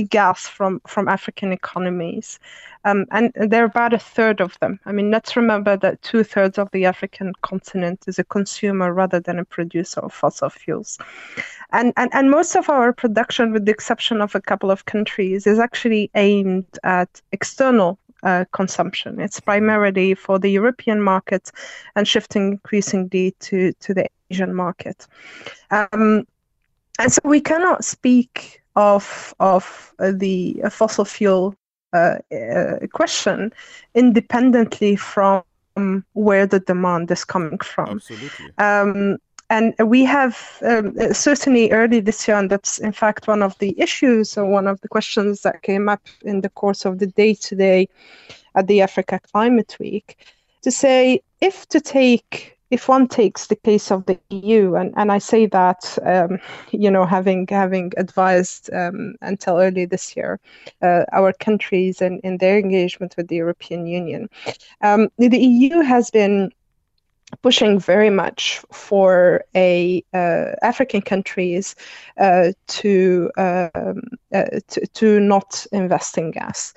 gas 0.08 0.46
from 0.46 0.80
from 0.86 1.08
African 1.08 1.52
economies, 1.52 2.38
um, 2.84 3.06
and 3.10 3.32
they're 3.34 3.64
about 3.64 3.92
a 3.92 3.98
third 3.98 4.40
of 4.40 4.58
them. 4.60 4.80
I 4.86 4.92
mean, 4.92 5.10
let's 5.10 5.36
remember 5.36 5.76
that 5.76 6.02
two 6.02 6.24
thirds 6.24 6.58
of 6.58 6.70
the 6.72 6.86
African 6.86 7.32
continent 7.42 8.04
is 8.06 8.18
a 8.18 8.24
consumer 8.24 8.92
rather 8.92 9.20
than 9.20 9.38
a 9.38 9.44
producer 9.44 10.00
of 10.00 10.12
fossil 10.12 10.50
fuels. 10.50 10.98
And, 11.72 11.92
and, 11.96 12.10
and 12.12 12.30
most 12.30 12.56
of 12.56 12.68
our 12.68 12.92
production, 12.92 13.52
with 13.52 13.64
the 13.64 13.72
exception 13.72 14.20
of 14.20 14.34
a 14.34 14.40
couple 14.40 14.70
of 14.70 14.86
countries, 14.86 15.46
is 15.46 15.58
actually 15.58 16.10
aimed 16.14 16.66
at 16.82 17.22
external 17.32 17.98
uh, 18.22 18.44
consumption. 18.52 19.20
It's 19.20 19.40
primarily 19.40 20.14
for 20.14 20.38
the 20.38 20.50
European 20.50 21.00
market 21.00 21.50
and 21.96 22.06
shifting 22.08 22.52
increasingly 22.52 23.34
to, 23.40 23.72
to 23.72 23.94
the 23.94 24.06
Asian 24.30 24.54
market. 24.54 25.06
Um, 25.70 26.26
and 26.98 27.12
so 27.12 27.20
we 27.24 27.40
cannot 27.40 27.84
speak 27.84 28.60
of, 28.80 29.34
of 29.40 29.94
uh, 29.98 30.12
the 30.14 30.60
fossil 30.70 31.04
fuel 31.04 31.54
uh, 31.92 32.16
question 32.92 33.52
independently 33.94 34.96
from 34.96 35.44
where 36.14 36.46
the 36.46 36.60
demand 36.60 37.10
is 37.10 37.24
coming 37.24 37.58
from. 37.58 37.96
Absolutely. 37.96 38.46
Um, 38.58 39.18
and 39.50 39.74
we 39.84 40.04
have 40.04 40.58
um, 40.62 40.94
certainly 41.12 41.72
early 41.72 42.00
this 42.00 42.26
year, 42.26 42.38
and 42.38 42.48
that's 42.48 42.78
in 42.78 42.92
fact 42.92 43.26
one 43.26 43.42
of 43.42 43.58
the 43.58 43.74
issues 43.78 44.38
or 44.38 44.46
one 44.46 44.68
of 44.68 44.80
the 44.80 44.88
questions 44.88 45.42
that 45.42 45.62
came 45.62 45.88
up 45.88 46.02
in 46.22 46.40
the 46.40 46.50
course 46.50 46.84
of 46.84 47.00
the 47.00 47.08
day 47.08 47.34
today 47.34 47.88
at 48.54 48.68
the 48.68 48.80
Africa 48.80 49.20
Climate 49.32 49.76
Week, 49.80 50.24
to 50.62 50.70
say 50.70 51.20
if 51.40 51.66
to 51.68 51.80
take 51.80 52.59
if 52.70 52.88
one 52.88 53.08
takes 53.08 53.46
the 53.46 53.56
case 53.56 53.90
of 53.90 54.06
the 54.06 54.18
EU, 54.30 54.74
and, 54.74 54.94
and 54.96 55.10
I 55.10 55.18
say 55.18 55.46
that, 55.46 55.98
um, 56.04 56.38
you 56.70 56.90
know, 56.90 57.04
having 57.04 57.46
having 57.48 57.92
advised 57.96 58.72
um, 58.72 59.14
until 59.20 59.58
early 59.58 59.84
this 59.84 60.16
year 60.16 60.40
uh, 60.82 61.04
our 61.12 61.32
countries 61.32 62.00
and 62.00 62.20
in, 62.20 62.32
in 62.32 62.38
their 62.38 62.58
engagement 62.58 63.14
with 63.16 63.28
the 63.28 63.36
European 63.36 63.86
Union, 63.86 64.28
um, 64.80 65.08
the 65.18 65.38
EU 65.38 65.80
has 65.80 66.10
been 66.10 66.52
pushing 67.42 67.78
very 67.78 68.10
much 68.10 68.60
for 68.72 69.44
a 69.54 70.04
uh, 70.12 70.52
African 70.62 71.00
countries 71.00 71.76
uh, 72.18 72.52
to, 72.66 73.30
um, 73.36 74.02
uh, 74.34 74.60
to, 74.68 74.86
to 74.94 75.20
not 75.20 75.66
invest 75.72 76.18
in 76.18 76.30
gas, 76.32 76.74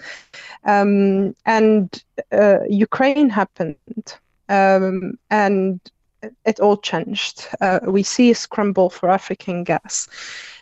um, 0.66 1.36
and 1.46 2.04
uh, 2.32 2.60
Ukraine 2.70 3.30
happened, 3.30 4.18
um, 4.50 5.18
and 5.30 5.80
it 6.46 6.60
all 6.60 6.78
changed. 6.78 7.48
Uh, 7.62 7.80
we 7.86 8.04
see 8.04 8.32
a 8.32 8.36
scramble 8.36 8.90
for 8.90 9.10
African 9.10 9.64
gas. 9.64 10.08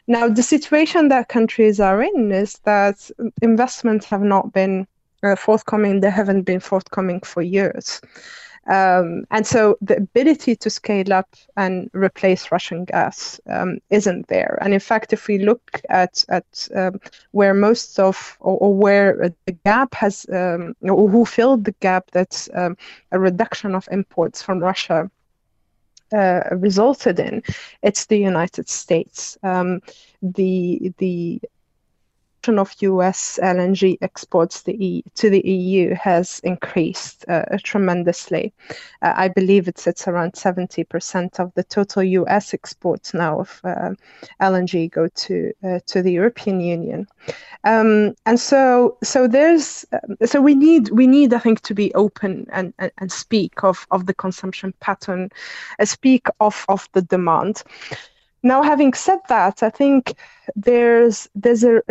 Now, 0.07 0.27
the 0.27 0.43
situation 0.43 1.09
that 1.09 1.29
countries 1.29 1.79
are 1.79 2.01
in 2.01 2.31
is 2.31 2.59
that 2.63 3.09
investments 3.41 4.05
have 4.07 4.21
not 4.21 4.51
been 4.53 4.87
uh, 5.23 5.35
forthcoming. 5.35 5.99
They 5.99 6.09
haven't 6.09 6.43
been 6.43 6.59
forthcoming 6.59 7.21
for 7.21 7.41
years. 7.41 8.01
Um, 8.71 9.25
and 9.31 9.45
so 9.45 9.77
the 9.81 9.97
ability 9.97 10.55
to 10.55 10.69
scale 10.69 11.11
up 11.11 11.35
and 11.57 11.89
replace 11.93 12.53
Russian 12.53 12.85
gas 12.85 13.37
um, 13.49 13.79
isn't 13.89 14.29
there. 14.29 14.57
And 14.61 14.73
in 14.73 14.79
fact, 14.79 15.11
if 15.11 15.27
we 15.27 15.39
look 15.39 15.81
at 15.89 16.23
at 16.29 16.69
um, 16.73 17.01
where 17.31 17.53
most 17.53 17.99
of 17.99 18.37
or, 18.39 18.57
or, 18.59 18.73
where 18.73 19.33
the 19.45 19.51
gap 19.65 19.93
has, 19.95 20.25
um, 20.31 20.73
or 20.83 21.09
who 21.09 21.25
filled 21.25 21.65
the 21.65 21.75
gap, 21.81 22.11
that's 22.11 22.49
um, 22.55 22.77
a 23.11 23.19
reduction 23.19 23.75
of 23.75 23.89
imports 23.91 24.41
from 24.41 24.59
Russia. 24.59 25.11
Uh, 26.13 26.43
resulted 26.51 27.19
in 27.19 27.41
it's 27.83 28.07
the 28.07 28.19
United 28.19 28.67
States. 28.67 29.37
Um, 29.43 29.81
the 30.21 30.91
the 30.97 31.39
of 32.47 32.75
US 32.79 33.39
LNG 33.41 33.97
exports 34.01 34.63
e- 34.67 35.03
to 35.15 35.29
the 35.29 35.41
EU 35.47 35.95
has 35.95 36.39
increased 36.43 37.25
uh, 37.27 37.43
tremendously. 37.63 38.53
Uh, 39.01 39.13
I 39.15 39.27
believe 39.27 39.67
it 39.67 39.79
sits 39.79 40.07
around 40.07 40.33
70% 40.33 41.39
of 41.39 41.53
the 41.55 41.63
total 41.63 42.03
US 42.03 42.53
exports 42.53 43.13
now 43.13 43.39
of 43.39 43.61
uh, 43.63 43.91
LNG 44.41 44.91
go 44.91 45.07
to 45.07 45.53
uh, 45.63 45.79
to 45.85 46.01
the 46.01 46.11
European 46.11 46.61
Union. 46.61 47.07
Um, 47.63 48.15
and 48.25 48.39
so 48.39 48.97
so 49.03 49.27
there's 49.27 49.85
um, 49.91 50.17
so 50.25 50.41
we 50.41 50.55
need 50.55 50.89
we 50.89 51.07
need 51.07 51.33
I 51.33 51.39
think 51.39 51.61
to 51.61 51.73
be 51.73 51.93
open 51.95 52.47
and, 52.51 52.73
and, 52.79 52.91
and 52.97 53.11
speak 53.11 53.63
of, 53.63 53.87
of 53.91 54.05
the 54.05 54.13
consumption 54.13 54.73
pattern, 54.79 55.29
uh, 55.79 55.85
speak 55.85 56.27
of, 56.39 56.65
of 56.69 56.87
the 56.93 57.01
demand. 57.01 57.63
Now, 58.43 58.63
having 58.63 58.93
said 58.93 59.19
that, 59.29 59.61
I 59.61 59.69
think 59.69 60.15
there's 60.55 61.29
there's 61.35 61.63
a, 61.63 61.81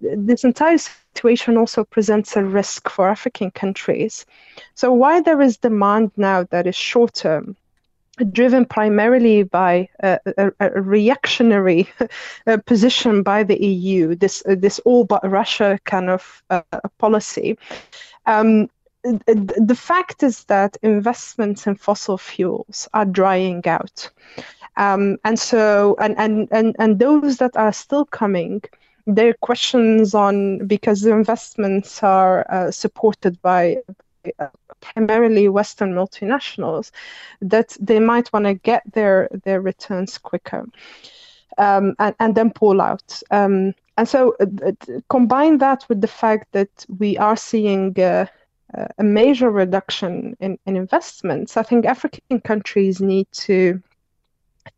this 0.00 0.44
entire 0.44 0.78
situation 0.78 1.56
also 1.56 1.84
presents 1.84 2.36
a 2.36 2.44
risk 2.44 2.88
for 2.88 3.08
African 3.08 3.50
countries. 3.50 4.24
So 4.74 4.92
while 4.92 5.22
there 5.22 5.42
is 5.42 5.58
demand 5.58 6.12
now 6.16 6.44
that 6.44 6.66
is 6.66 6.74
short 6.74 7.14
term, 7.14 7.56
driven 8.32 8.64
primarily 8.64 9.42
by 9.42 9.88
a, 10.00 10.18
a 10.60 10.70
reactionary 10.80 11.88
position 12.66 13.22
by 13.22 13.42
the 13.42 13.62
EU, 13.62 14.14
this 14.14 14.42
this 14.46 14.78
all 14.80 15.04
but 15.04 15.28
Russia 15.28 15.78
kind 15.84 16.10
of 16.10 16.42
uh, 16.50 16.62
policy. 16.98 17.58
Um, 18.26 18.70
the 19.04 19.78
fact 19.78 20.22
is 20.22 20.44
that 20.44 20.78
investments 20.82 21.66
in 21.66 21.74
fossil 21.74 22.16
fuels 22.16 22.88
are 22.94 23.04
drying 23.04 23.66
out. 23.66 24.10
Um, 24.76 25.18
and 25.24 25.38
so, 25.38 25.96
and, 26.00 26.16
and, 26.18 26.48
and, 26.50 26.74
and 26.78 26.98
those 26.98 27.36
that 27.38 27.56
are 27.56 27.72
still 27.72 28.04
coming, 28.04 28.62
their 29.06 29.34
questions 29.34 30.14
on 30.14 30.66
because 30.66 31.02
the 31.02 31.12
investments 31.12 32.02
are 32.02 32.46
uh, 32.50 32.70
supported 32.70 33.40
by 33.42 33.78
uh, 34.38 34.48
primarily 34.80 35.48
Western 35.48 35.92
multinationals, 35.92 36.90
that 37.40 37.76
they 37.80 38.00
might 38.00 38.32
want 38.32 38.46
to 38.46 38.54
get 38.54 38.82
their 38.92 39.28
their 39.44 39.60
returns 39.60 40.18
quicker, 40.18 40.66
um, 41.58 41.94
and 41.98 42.14
and 42.20 42.34
then 42.34 42.50
pull 42.50 42.80
out. 42.80 43.22
Um, 43.30 43.74
and 43.96 44.08
so, 44.08 44.34
uh, 44.40 44.72
combine 45.08 45.58
that 45.58 45.84
with 45.88 46.00
the 46.00 46.08
fact 46.08 46.52
that 46.52 46.86
we 46.98 47.18
are 47.18 47.36
seeing. 47.36 47.98
Uh, 47.98 48.26
a 48.98 49.04
major 49.04 49.50
reduction 49.50 50.36
in, 50.40 50.58
in 50.66 50.74
investments. 50.76 51.56
I 51.56 51.62
think 51.62 51.84
African 51.84 52.40
countries 52.40 53.00
need 53.00 53.28
to 53.30 53.80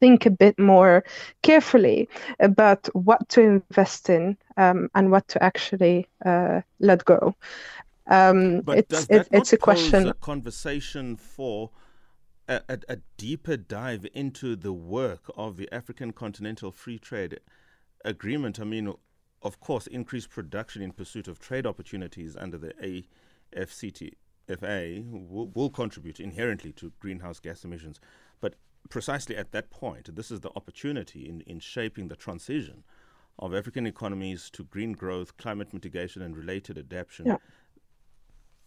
think 0.00 0.26
a 0.26 0.30
bit 0.30 0.58
more 0.58 1.04
carefully 1.42 2.08
about 2.40 2.86
what 2.94 3.28
to 3.30 3.40
invest 3.40 4.10
in 4.10 4.36
um, 4.56 4.88
and 4.94 5.10
what 5.10 5.28
to 5.28 5.42
actually 5.42 6.06
uh, 6.24 6.60
let 6.80 7.04
go. 7.04 7.34
Um, 8.08 8.60
but 8.60 8.78
it's 8.78 8.88
does 8.88 9.06
that 9.08 9.22
it, 9.22 9.28
it's 9.32 9.52
a 9.52 9.56
question. 9.56 10.08
A 10.08 10.14
conversation 10.14 11.16
for 11.16 11.70
a, 12.48 12.60
a, 12.68 12.78
a, 12.88 12.96
deeper 13.16 13.56
dive 13.56 14.06
into 14.14 14.54
the 14.54 14.72
work 14.72 15.30
of 15.36 15.56
the 15.56 15.68
African 15.74 16.12
Continental 16.12 16.70
Free 16.70 16.98
Trade 16.98 17.40
Agreement. 18.04 18.60
I 18.60 18.64
mean, 18.64 18.94
of 19.42 19.60
course, 19.60 19.86
increased 19.88 20.30
production 20.30 20.82
in 20.82 20.92
pursuit 20.92 21.26
of 21.26 21.40
trade 21.40 21.66
opportunities 21.66 22.36
under 22.36 22.58
the 22.58 23.04
AfCFTA 23.56 25.28
will, 25.28 25.48
will 25.48 25.70
contribute 25.70 26.20
inherently 26.20 26.72
to 26.72 26.92
greenhouse 27.00 27.40
gas 27.40 27.64
emissions. 27.64 28.00
But 28.40 28.54
precisely 28.90 29.36
at 29.36 29.52
that 29.52 29.70
point, 29.70 30.14
this 30.14 30.30
is 30.30 30.40
the 30.40 30.50
opportunity 30.56 31.28
in, 31.28 31.40
in 31.42 31.60
shaping 31.60 32.08
the 32.08 32.16
transition 32.16 32.84
of 33.38 33.54
African 33.54 33.86
economies 33.86 34.50
to 34.50 34.64
green 34.64 34.92
growth, 34.92 35.36
climate 35.36 35.72
mitigation, 35.72 36.22
and 36.22 36.36
related 36.36 36.78
adaptation. 36.78 37.26
Yeah. 37.26 37.36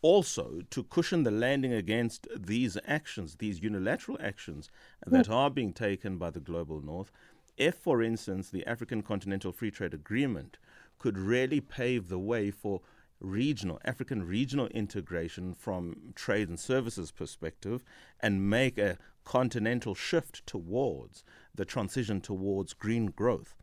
Also, 0.01 0.62
to 0.69 0.84
cushion 0.84 1.23
the 1.23 1.32
landing 1.32 1.73
against 1.73 2.27
these 2.38 2.77
actions, 2.88 3.36
these 3.36 3.62
unilateral 3.62 4.17
actions 4.21 4.69
that 5.05 5.27
yeah. 5.27 5.34
are 5.34 5.49
being 5.49 5.73
taken 5.73 6.17
by 6.17 6.29
the 6.29 6.39
global 6.39 6.82
north, 6.82 7.12
if, 7.58 7.75
for 7.75 8.01
instance, 8.01 8.49
the 8.49 8.65
African 8.65 9.01
Continental 9.01 9.51
Free 9.51 9.71
Trade 9.71 9.93
Agreement 9.93 10.58
could 10.99 11.17
really 11.17 11.60
pave 11.60 12.08
the 12.08 12.19
way 12.19 12.49
for 12.51 12.82
regional, 13.19 13.79
African 13.84 14.25
regional 14.25 14.67
integration 14.67 15.53
from 15.53 16.13
trade 16.15 16.49
and 16.49 16.60
services 16.60 17.12
perspective 17.12 17.84
and 18.19 18.49
make 18.49 18.77
a 18.77 18.97
continental 19.25 19.93
shift 19.93 20.45
towards 20.47 21.23
the 21.53 21.65
transition 21.65 22.21
towards 22.21 22.73
green 22.73 23.08
growth, 23.08 23.55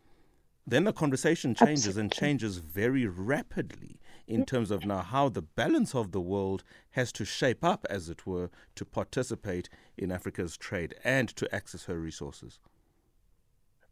then 0.66 0.84
the 0.84 0.92
conversation 0.92 1.54
changes 1.54 1.86
Absolutely. 1.86 2.00
and 2.02 2.12
changes 2.12 2.56
very 2.58 3.06
rapidly 3.06 4.00
in 4.26 4.44
terms 4.44 4.72
of 4.72 4.84
now 4.84 4.98
how 4.98 5.28
the 5.28 5.42
balance 5.42 5.94
of 5.94 6.10
the 6.10 6.20
world 6.20 6.64
has 6.90 7.12
to 7.12 7.24
shape 7.24 7.62
up, 7.62 7.86
as 7.88 8.08
it 8.08 8.26
were, 8.26 8.50
to 8.74 8.84
participate 8.84 9.68
in 9.96 10.10
Africa's 10.10 10.56
trade 10.56 10.94
and 11.04 11.28
to 11.36 11.52
access 11.54 11.84
her 11.84 12.00
resources. 12.00 12.58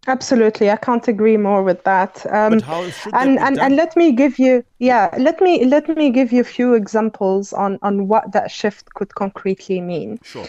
Absolutely, 0.06 0.70
I 0.70 0.76
can't 0.76 1.06
agree 1.08 1.36
more 1.36 1.62
with 1.62 1.82
that. 1.84 2.24
Um, 2.30 2.54
but 2.54 2.62
how 2.62 2.88
should 2.90 3.14
and, 3.14 3.38
and, 3.38 3.58
and 3.58 3.76
let 3.76 3.96
me 3.96 4.12
give 4.12 4.38
you 4.38 4.64
yeah 4.78 5.14
let 5.18 5.40
me 5.40 5.64
let 5.64 5.88
me 5.88 6.10
give 6.10 6.30
you 6.32 6.40
a 6.40 6.44
few 6.44 6.74
examples 6.74 7.52
on 7.52 7.78
on 7.82 8.08
what 8.08 8.32
that 8.32 8.50
shift 8.50 8.92
could 8.94 9.14
concretely 9.14 9.80
mean. 9.80 10.18
Sure. 10.22 10.46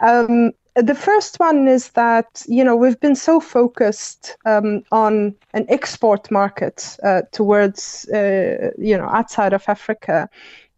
Um, 0.00 0.52
the 0.74 0.94
first 0.94 1.38
one 1.38 1.68
is 1.68 1.90
that 1.90 2.44
you 2.46 2.64
know 2.64 2.76
we've 2.76 3.00
been 3.00 3.16
so 3.16 3.40
focused 3.40 4.36
um, 4.46 4.82
on 4.92 5.34
an 5.52 5.66
export 5.68 6.30
market 6.30 6.96
uh, 7.02 7.22
towards 7.32 8.08
uh, 8.10 8.70
you 8.78 8.96
know 8.96 9.08
outside 9.08 9.52
of 9.52 9.64
Africa 9.66 10.28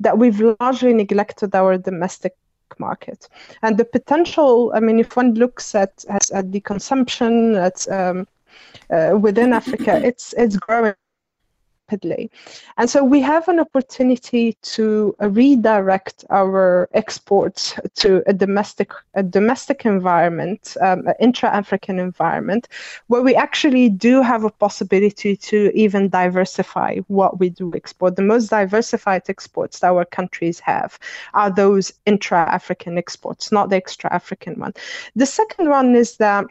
that 0.01 0.19
we've 0.19 0.41
largely 0.61 0.93
neglected 0.93 1.55
our 1.55 1.79
domestic 1.79 2.35
market 2.79 3.29
and 3.63 3.77
the 3.77 3.85
potential. 3.85 4.73
I 4.75 4.81
mean, 4.81 4.99
if 4.99 5.17
one 5.17 5.35
looks 5.35 5.75
at 5.75 6.05
at, 6.09 6.31
at 6.33 6.53
the 6.53 6.61
consumption 6.61 7.55
at 7.55 7.87
um, 7.89 8.27
uh, 8.91 9.19
within 9.21 9.53
Africa, 9.53 10.01
it's 10.05 10.35
it's 10.37 10.57
growing 10.57 10.95
rapidly. 11.85 12.31
And 12.77 12.89
so 12.89 13.05
we 13.05 13.21
have 13.21 13.49
an 13.49 13.61
opportunity 13.61 14.57
to 14.63 15.15
uh, 15.21 15.29
redirect 15.29 16.25
our 16.31 16.89
exports 16.93 17.75
to 17.97 18.23
a 18.27 18.33
domestic, 18.33 18.93
a 19.15 19.23
domestic 19.23 19.85
environment, 19.85 20.77
um, 20.81 21.07
an 21.07 21.15
intra-African 21.21 21.99
environment, 21.99 22.69
where 23.09 23.23
we 23.23 23.35
actually 23.35 23.89
do 23.89 24.23
have 24.23 24.45
a 24.45 24.51
possibility 24.51 25.37
to 25.37 25.71
even 25.75 26.09
diversify 26.09 26.99
what 27.09 27.39
we 27.39 27.51
do 27.51 27.73
export. 27.75 28.17
The 28.17 28.23
most 28.23 28.49
diversified 28.49 29.23
exports 29.29 29.81
that 29.81 29.89
our 29.89 30.05
countries 30.05 30.61
have 30.61 30.99
are 31.35 31.51
those 31.51 31.93
intra-African 32.07 32.99
exports, 32.99 33.53
not 33.53 33.71
the 33.71 33.77
extra-African 33.77 34.59
one. 34.59 34.75
The 35.17 35.27
second 35.27 35.69
one 35.69 35.95
is 35.95 36.17
that 36.17 36.47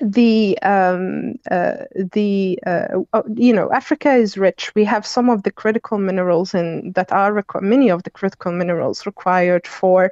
the 0.00 0.58
um, 0.62 1.34
uh, 1.50 1.84
the 2.14 2.58
uh, 2.66 3.00
uh, 3.12 3.22
you 3.34 3.52
know 3.52 3.70
Africa 3.72 4.12
is 4.12 4.36
rich. 4.36 4.74
We 4.74 4.84
have 4.84 5.06
some 5.06 5.28
of 5.30 5.42
the 5.42 5.50
critical 5.50 5.98
minerals 5.98 6.54
and 6.54 6.94
that 6.94 7.12
are 7.12 7.32
requ- 7.32 7.62
many 7.62 7.90
of 7.90 8.02
the 8.02 8.10
critical 8.10 8.52
minerals 8.52 9.06
required 9.06 9.66
for 9.66 10.10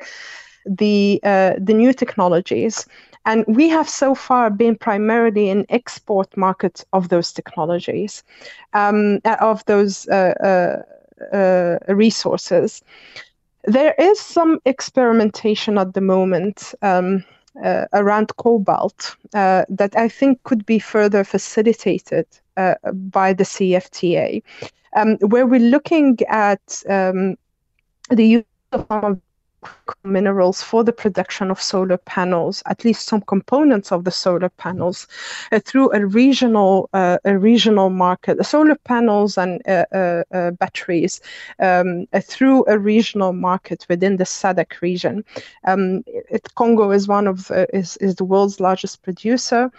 the 0.67 1.21
uh, 1.25 1.55
the 1.59 1.75
new 1.75 1.93
technologies. 1.93 2.87
And 3.27 3.45
we 3.47 3.69
have 3.71 3.89
so 3.89 4.15
far 4.15 4.51
been 4.51 4.77
primarily 4.77 5.49
an 5.51 5.65
export 5.69 6.37
market 6.37 6.85
of 6.93 7.09
those 7.09 7.33
technologies, 7.33 8.23
um, 8.75 9.21
uh, 9.25 9.37
of 9.41 9.65
those 9.67 10.07
uh, 10.09 10.83
resources. 11.89 12.83
There 13.65 13.95
is 13.99 14.21
some 14.21 14.61
experimentation 14.67 15.79
at 15.79 15.95
the 15.95 16.01
moment. 16.01 16.75
Um, 16.83 17.25
uh, 17.63 17.87
around 17.93 18.37
cobalt 18.37 19.17
uh, 19.35 19.65
that 19.69 19.97
I 19.97 20.09
think 20.09 20.43
could 20.45 20.67
be 20.67 20.79
further 20.79 21.25
facilitated 21.25 22.27
uh, 22.57 22.75
by 22.93 23.33
the 23.33 23.45
CFTA, 23.45 24.43
um, 24.97 25.17
where 25.21 25.47
we're 25.47 25.61
looking 25.61 26.19
at 26.29 26.83
um, 26.89 27.37
the 28.11 28.27
use 28.27 28.45
of 28.73 29.21
minerals 30.05 30.63
for 30.63 30.85
the 30.85 30.93
production 30.93 31.51
of 31.51 31.61
solar 31.61 31.97
panels, 31.99 32.63
at 32.67 32.85
least 32.85 33.07
some 33.07 33.21
components 33.23 33.93
of 33.93 34.05
the 34.05 34.11
solar 34.11 34.49
panels, 34.49 35.07
uh, 35.53 35.61
through 35.61 35.93
a 35.93 36.05
regional 36.07 36.89
uh, 36.93 37.19
a 37.25 37.39
regional 37.39 37.91
market. 37.91 38.37
The 38.37 38.45
solar 38.45 38.77
panels 38.77 39.39
and 39.39 39.63
uh, 39.67 39.85
uh, 39.93 40.23
uh 40.33 40.51
batteries 40.53 41.21
um, 41.59 42.07
uh, 42.13 42.21
through 42.21 42.65
a 42.69 42.79
regional 42.79 43.33
market 43.33 43.87
within 43.89 44.17
the 44.17 44.25
SADC 44.25 44.81
region. 44.81 45.25
Um, 45.65 46.05
it, 46.07 46.55
Congo 46.55 46.91
is 46.91 47.09
one 47.09 47.27
of 47.27 47.51
is 47.73 47.97
is 47.99 48.17
the 48.17 48.25
world's 48.25 48.61
largest 48.61 49.03
producer. 49.03 49.71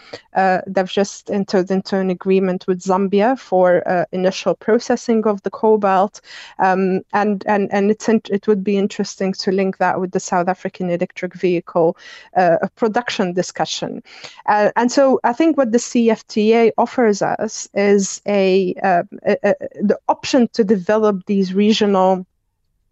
they've 0.67 0.95
just 1.01 1.31
entered 1.31 1.71
into 1.71 1.97
an 1.97 2.09
agreement 2.09 2.67
with 2.67 2.81
Zambia 2.81 3.37
for 3.37 3.83
initial 4.11 4.55
processing 4.55 5.25
of 5.27 5.41
the 5.43 5.49
cobalt, 5.49 6.21
um, 6.59 7.01
and 7.13 7.43
and 7.47 7.71
and 7.71 7.91
it's 7.91 8.09
it 8.09 8.47
would 8.47 8.63
be 8.63 8.77
interesting 8.77 9.33
to 9.33 9.51
link 9.51 9.74
that 9.77 9.99
with 9.99 10.11
the 10.11 10.19
South 10.19 10.47
African 10.47 10.89
electric 10.89 11.33
vehicle 11.33 11.97
uh, 12.35 12.57
production 12.75 13.33
discussion. 13.33 14.01
Uh, 14.45 14.71
and 14.75 14.91
so 14.91 15.19
I 15.23 15.33
think 15.33 15.57
what 15.57 15.71
the 15.71 15.77
CFTA 15.77 16.71
offers 16.77 17.21
us 17.21 17.67
is 17.73 18.21
a, 18.27 18.73
uh, 18.83 19.03
a, 19.25 19.37
a 19.43 19.53
the 19.81 19.99
option 20.07 20.47
to 20.53 20.63
develop 20.63 21.25
these 21.25 21.53
regional 21.53 22.25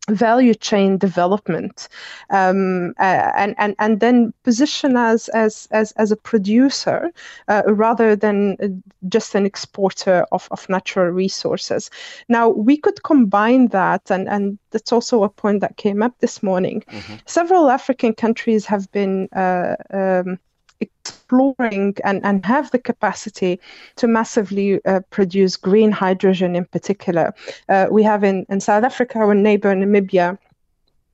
value 0.09 0.53
chain 0.53 0.97
development 0.97 1.87
um, 2.29 2.93
uh, 2.99 3.31
and, 3.35 3.55
and 3.57 3.73
and 3.79 4.01
then 4.01 4.33
position 4.43 4.97
as 4.97 5.29
as 5.29 5.67
as, 5.71 5.93
as 5.93 6.11
a 6.11 6.17
producer 6.17 7.09
uh, 7.47 7.63
rather 7.67 8.15
than 8.15 8.57
uh, 8.61 8.67
just 9.07 9.33
an 9.33 9.45
exporter 9.45 10.25
of, 10.33 10.47
of 10.51 10.67
natural 10.67 11.07
resources 11.07 11.89
now 12.27 12.49
we 12.49 12.75
could 12.75 13.01
combine 13.03 13.67
that 13.69 14.11
and 14.11 14.27
and 14.27 14.59
that's 14.71 14.91
also 14.91 15.23
a 15.23 15.29
point 15.29 15.61
that 15.61 15.77
came 15.77 16.03
up 16.03 16.13
this 16.19 16.43
morning 16.43 16.83
mm-hmm. 16.89 17.15
several 17.25 17.69
african 17.69 18.13
countries 18.13 18.65
have 18.65 18.91
been 18.91 19.29
uh, 19.33 19.75
um, 19.91 20.37
exploring 20.83 21.95
and, 22.03 22.23
and 22.25 22.45
have 22.45 22.71
the 22.71 22.79
capacity 22.79 23.59
to 23.95 24.07
massively 24.07 24.83
uh, 24.85 24.99
produce 25.09 25.55
green 25.57 25.91
hydrogen 25.91 26.55
in 26.55 26.65
particular. 26.65 27.33
Uh, 27.69 27.87
we 27.89 28.03
have 28.03 28.23
in, 28.23 28.45
in 28.49 28.59
South 28.59 28.83
Africa, 28.83 29.19
our 29.19 29.35
neighbor 29.35 29.73
Namibia 29.75 30.37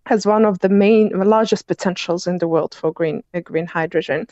has 0.06 0.26
one 0.26 0.46
of 0.46 0.60
the 0.60 0.70
main, 0.70 1.10
largest 1.10 1.68
potentials 1.68 2.28
in 2.28 2.40
the 2.40 2.48
world 2.48 2.74
for 2.74 2.92
green, 2.92 3.24
uh, 3.34 3.40
green 3.40 3.68
hydrogen. 3.68 4.28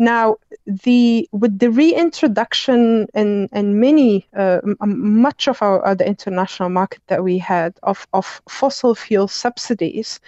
Now, 0.00 0.36
the 0.66 1.28
with 1.30 1.58
the 1.58 1.70
reintroduction 1.70 3.06
in 3.14 3.50
in 3.52 3.80
many 3.80 4.26
uh, 4.34 4.60
much 4.86 5.46
of 5.46 5.60
our 5.60 5.94
the 5.94 6.06
international 6.06 6.70
market 6.70 7.02
that 7.08 7.22
we 7.22 7.36
had 7.36 7.78
of 7.82 8.06
of 8.14 8.40
fossil 8.48 8.94
fuel 8.94 9.28
subsidies, 9.28 10.18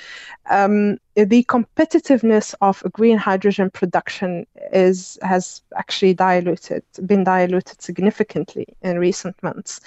um, 0.51 0.99
the 1.15 1.45
competitiveness 1.45 2.55
of 2.61 2.83
green 2.93 3.19
hydrogen 3.19 3.71
production 3.71 4.47
is 4.73 5.19
has 5.23 5.61
actually 5.77 6.15
diluted, 6.15 6.83
been 7.05 7.23
diluted 7.23 7.83
significantly 7.83 8.67
in 8.83 8.99
recent 8.99 9.41
months, 9.43 9.81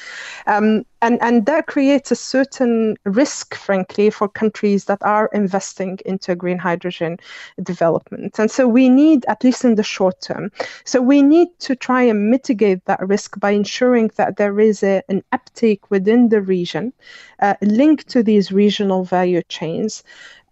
um, 0.45 0.85
and 1.01 1.19
and 1.21 1.47
that 1.47 1.65
creates 1.65 2.11
a 2.11 2.15
certain 2.15 2.95
risk, 3.05 3.55
frankly, 3.55 4.11
for 4.11 4.27
countries 4.27 4.85
that 4.85 5.01
are 5.01 5.29
investing 5.33 5.97
into 6.05 6.35
green 6.35 6.59
hydrogen 6.59 7.17
development. 7.63 8.38
And 8.38 8.51
so 8.51 8.67
we 8.67 8.88
need, 8.88 9.25
at 9.27 9.43
least 9.43 9.65
in 9.65 9.75
the 9.75 9.83
short 9.83 10.21
term, 10.21 10.51
so 10.83 11.01
we 11.01 11.23
need 11.23 11.47
to 11.59 11.75
try 11.75 12.03
and 12.03 12.29
mitigate 12.29 12.85
that 12.85 13.05
risk 13.07 13.39
by 13.39 13.51
ensuring 13.51 14.11
that 14.17 14.38
there 14.38 14.59
is 14.59 14.83
a, 14.83 15.01
an 15.09 15.23
uptake 15.31 15.89
within 15.89 16.29
the 16.29 16.41
region 16.41 16.93
uh, 17.39 17.55
linked 17.61 18.07
to 18.09 18.21
these 18.21 18.51
regional 18.51 19.03
value 19.03 19.41
chains 19.49 20.03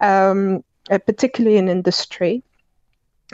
um, 0.04 0.64
uh, 0.92 1.00
particularly 1.00 1.58
in 1.58 1.68
industry. 1.70 2.44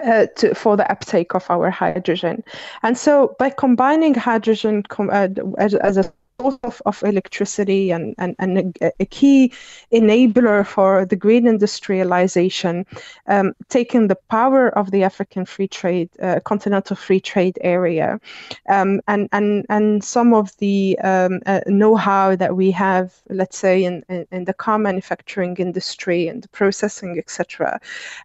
Uh, 0.03 0.27
to, 0.37 0.55
for 0.55 0.77
the 0.77 0.89
uptake 0.89 1.35
of 1.35 1.45
our 1.49 1.69
hydrogen. 1.69 2.41
And 2.83 2.97
so 2.97 3.35
by 3.37 3.49
combining 3.49 4.13
hydrogen 4.13 4.83
com- 4.83 5.09
uh, 5.11 5.27
as, 5.57 5.73
as, 5.75 5.97
a 5.97 6.13
source 6.39 6.57
of, 6.63 6.81
of 6.85 7.03
electricity 7.03 7.91
and, 7.91 8.15
and, 8.17 8.35
and 8.39 8.77
a, 8.81 8.91
a, 8.99 9.05
key 9.05 9.51
enabler 9.91 10.65
for 10.65 11.05
the 11.05 11.15
green 11.15 11.47
industrialization, 11.47 12.85
um, 13.27 13.53
taking 13.69 14.07
the 14.07 14.15
power 14.29 14.69
of 14.77 14.91
the 14.91 15.03
African 15.03 15.45
free 15.45 15.67
trade, 15.67 16.09
uh, 16.21 16.39
continental 16.45 16.95
free 16.95 17.19
trade 17.19 17.57
area, 17.61 18.19
um, 18.69 19.01
and, 19.07 19.29
and, 19.31 19.65
and 19.69 20.03
some 20.03 20.33
of 20.33 20.55
the 20.57 20.97
um, 20.99 21.41
uh, 21.45 21.61
know-how 21.67 22.35
that 22.35 22.55
we 22.55 22.71
have, 22.71 23.13
let's 23.29 23.57
say, 23.57 23.83
in, 23.83 24.03
in, 24.09 24.25
in, 24.31 24.45
the 24.45 24.53
car 24.53 24.79
manufacturing 24.79 25.55
industry 25.57 26.27
and 26.27 26.43
the 26.43 26.47
processing, 26.49 27.17
etc. 27.17 27.79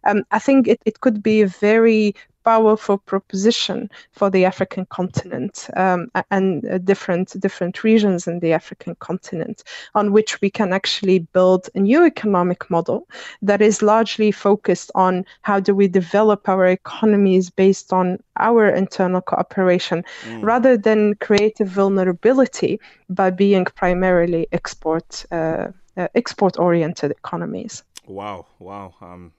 Um, 0.05 0.23
I 0.31 0.39
think 0.39 0.67
it, 0.67 0.81
it 0.85 1.01
could 1.01 1.21
be 1.21 1.41
a 1.41 1.47
very 1.47 2.15
powerful 2.45 2.97
proposition 2.99 3.89
for 4.11 4.29
the 4.29 4.45
African 4.45 4.85
continent 4.85 5.67
um, 5.75 6.09
and 6.31 6.65
uh, 6.65 6.77
different 6.77 7.37
different 7.39 7.83
regions 7.83 8.27
in 8.27 8.39
the 8.39 8.53
African 8.53 8.95
continent, 8.95 9.63
on 9.95 10.11
which 10.11 10.39
we 10.41 10.49
can 10.49 10.71
actually 10.71 11.19
build 11.19 11.69
a 11.75 11.79
new 11.79 12.05
economic 12.05 12.69
model 12.69 13.07
that 13.41 13.61
is 13.61 13.81
largely 13.81 14.31
focused 14.31 14.91
on 14.95 15.25
how 15.41 15.59
do 15.59 15.73
we 15.75 15.87
develop 15.87 16.47
our 16.47 16.67
economies 16.67 17.49
based 17.49 17.91
on 17.91 18.19
our 18.37 18.69
internal 18.69 19.21
cooperation, 19.21 20.03
mm. 20.23 20.43
rather 20.43 20.77
than 20.77 21.15
create 21.15 21.59
a 21.59 21.65
vulnerability 21.65 22.79
by 23.09 23.29
being 23.29 23.65
primarily 23.65 24.47
export 24.51 25.25
uh, 25.31 25.67
uh, 25.97 26.07
export 26.13 26.59
oriented 26.59 27.11
economies. 27.11 27.83
Wow! 28.07 28.45
Wow! 28.59 28.93
Um 29.01 29.31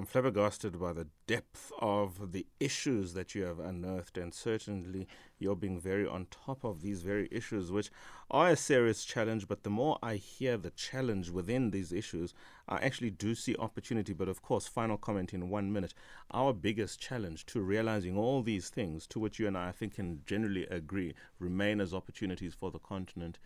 I'm 0.00 0.06
flabbergasted 0.06 0.80
by 0.80 0.94
the 0.94 1.08
depth 1.26 1.70
of 1.78 2.32
the 2.32 2.46
issues 2.58 3.12
that 3.12 3.34
you 3.34 3.42
have 3.42 3.58
unearthed, 3.58 4.16
and 4.16 4.32
certainly 4.32 5.06
you're 5.38 5.54
being 5.54 5.78
very 5.78 6.06
on 6.06 6.26
top 6.30 6.64
of 6.64 6.80
these 6.80 7.02
very 7.02 7.28
issues, 7.30 7.70
which 7.70 7.90
are 8.30 8.48
a 8.48 8.56
serious 8.56 9.04
challenge. 9.04 9.46
But 9.46 9.62
the 9.62 9.68
more 9.68 9.98
I 10.02 10.14
hear 10.14 10.56
the 10.56 10.70
challenge 10.70 11.28
within 11.28 11.70
these 11.70 11.92
issues, 11.92 12.32
I 12.66 12.78
actually 12.78 13.10
do 13.10 13.34
see 13.34 13.54
opportunity. 13.58 14.14
But 14.14 14.30
of 14.30 14.40
course, 14.40 14.66
final 14.66 14.96
comment 14.96 15.34
in 15.34 15.50
one 15.50 15.70
minute. 15.70 15.92
Our 16.30 16.54
biggest 16.54 16.98
challenge 16.98 17.44
to 17.46 17.60
realizing 17.60 18.16
all 18.16 18.40
these 18.40 18.70
things, 18.70 19.06
to 19.08 19.20
which 19.20 19.38
you 19.38 19.48
and 19.48 19.58
I, 19.58 19.68
I 19.68 19.72
think, 19.72 19.96
can 19.96 20.22
generally 20.24 20.64
agree, 20.68 21.14
remain 21.38 21.78
as 21.78 21.92
opportunities 21.92 22.54
for 22.54 22.70
the 22.70 22.78
continent, 22.78 23.38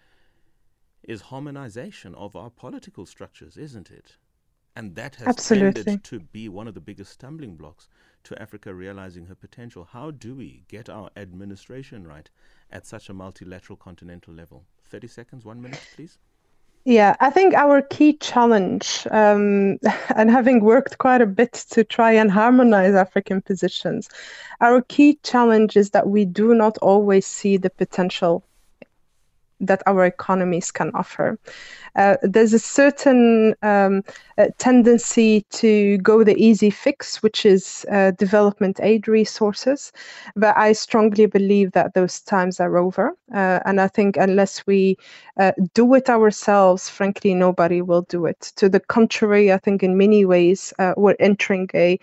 is 1.03 1.23
harmonization 1.23 2.15
of 2.15 2.37
our 2.37 2.51
political 2.51 3.07
structures, 3.07 3.57
isn't 3.57 3.91
it? 3.91 4.19
And 4.77 4.95
that 4.97 5.15
has 5.17 5.29
Absolutely. 5.29 5.85
tended 5.85 6.05
to 6.05 6.21
be 6.21 6.49
one 6.49 6.67
of 6.67 6.75
the 6.75 6.81
biggest 6.81 7.13
stumbling 7.13 7.57
blocks 7.57 7.89
to 8.25 8.41
Africa 8.41 8.75
realizing 8.75 9.27
her 9.27 9.35
potential. 9.35 9.85
How 9.85 10.11
do 10.11 10.35
we 10.35 10.65
get 10.69 10.89
our 10.89 11.11
administration 11.17 12.07
right 12.07 12.29
at 12.71 12.87
such 12.87 13.09
a 13.09 13.15
multilateral 13.15 13.77
continental 13.77 14.35
level? 14.35 14.65
30 14.87 15.07
seconds, 15.07 15.45
one 15.45 15.63
minute, 15.63 15.81
please. 15.95 16.19
Yeah, 16.87 17.17
I 17.21 17.31
think 17.31 17.55
our 17.55 17.81
key 17.81 18.15
challenge, 18.15 19.07
um, 19.11 19.79
and 20.17 20.31
having 20.31 20.61
worked 20.61 20.99
quite 20.99 21.23
a 21.23 21.27
bit 21.27 21.53
to 21.71 21.83
try 21.83 22.13
and 22.13 22.31
harmonize 22.31 22.95
African 22.95 23.41
positions, 23.41 24.09
our 24.61 24.83
key 24.83 25.19
challenge 25.23 25.77
is 25.77 25.91
that 25.91 26.09
we 26.09 26.25
do 26.25 26.55
not 26.55 26.77
always 26.79 27.27
see 27.27 27.57
the 27.57 27.71
potential 27.71 28.45
that 29.61 29.83
our 29.87 30.05
economies 30.05 30.71
can 30.71 30.91
offer. 30.95 31.39
Uh, 31.97 32.17
there's 32.23 32.53
a 32.53 32.59
certain 32.59 33.55
um, 33.63 34.03
uh, 34.37 34.47
tendency 34.59 35.43
to 35.51 35.97
go 35.99 36.25
the 36.25 36.37
easy 36.37 36.71
fix, 36.71 37.23
which 37.23 37.47
is 37.47 37.87
uh, 37.91 38.11
development 38.13 38.81
aid 38.83 39.07
resources. 39.07 39.93
But 40.35 40.57
I 40.57 40.73
strongly 40.73 41.27
believe 41.27 41.73
that 41.73 41.95
those 41.95 42.21
times 42.21 42.59
are 42.59 42.77
over. 42.77 43.17
Uh, 43.33 43.61
and 43.65 43.81
I 43.81 43.89
think 43.89 44.17
unless 44.17 44.67
we 44.67 44.97
uh, 45.39 45.53
do 45.75 45.95
it 45.95 46.11
ourselves, 46.11 46.89
frankly, 46.89 47.35
nobody 47.35 47.81
will 47.81 48.03
do 48.03 48.27
it. 48.27 48.53
To 48.57 48.69
the 48.69 48.81
contrary, 48.81 49.53
I 49.53 49.59
think 49.59 49.83
in 49.83 49.97
many 49.97 50.25
ways 50.25 50.73
we're 50.97 51.17
entering 51.21 51.69
a 51.75 51.99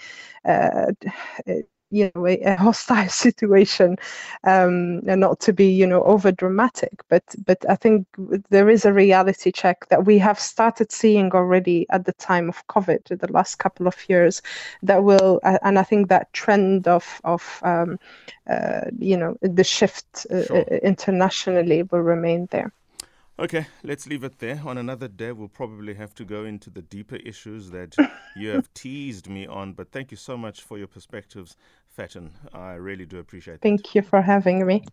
you 1.91 2.11
know 2.15 2.27
a, 2.27 2.39
a 2.41 2.55
hostile 2.55 3.09
situation 3.25 3.97
um, 4.43 5.01
and 5.07 5.21
not 5.21 5.39
to 5.39 5.53
be 5.53 5.67
you 5.67 5.85
know 5.85 6.03
over 6.03 6.31
dramatic 6.31 6.93
but 7.09 7.23
but 7.45 7.57
i 7.69 7.75
think 7.75 8.07
there 8.49 8.69
is 8.69 8.85
a 8.85 8.93
reality 8.93 9.51
check 9.51 9.87
that 9.89 10.05
we 10.05 10.17
have 10.17 10.39
started 10.39 10.91
seeing 10.91 11.31
already 11.33 11.85
at 11.89 12.05
the 12.05 12.13
time 12.13 12.49
of 12.49 12.65
covid 12.67 13.03
the 13.19 13.31
last 13.31 13.55
couple 13.55 13.87
of 13.87 13.97
years 14.09 14.41
that 14.81 15.03
will 15.03 15.39
uh, 15.43 15.59
and 15.63 15.77
i 15.77 15.83
think 15.83 16.07
that 16.09 16.31
trend 16.33 16.87
of 16.87 17.21
of 17.23 17.59
um, 17.63 17.99
uh, 18.49 18.85
you 18.97 19.17
know 19.17 19.37
the 19.41 19.63
shift 19.63 20.25
uh, 20.31 20.41
sure. 20.41 20.63
internationally 20.83 21.83
will 21.83 22.01
remain 22.01 22.47
there 22.51 22.71
Okay, 23.39 23.65
let's 23.83 24.05
leave 24.05 24.23
it 24.23 24.37
there. 24.37 24.61
On 24.65 24.77
another 24.77 25.07
day, 25.07 25.31
we'll 25.31 25.47
probably 25.47 25.95
have 25.95 26.13
to 26.15 26.25
go 26.25 26.45
into 26.45 26.69
the 26.69 26.81
deeper 26.83 27.15
issues 27.15 27.71
that 27.71 27.97
you 28.35 28.49
have 28.49 28.71
teased 28.75 29.27
me 29.27 29.47
on. 29.47 29.73
But 29.73 29.91
thank 29.91 30.11
you 30.11 30.17
so 30.17 30.37
much 30.37 30.61
for 30.61 30.77
your 30.77 30.87
perspectives, 30.87 31.55
Faten. 31.97 32.31
I 32.53 32.73
really 32.73 33.05
do 33.05 33.19
appreciate. 33.19 33.61
Thank 33.61 33.95
you 33.95 34.01
for 34.01 34.21
having 34.21 34.65
me. 34.65 34.83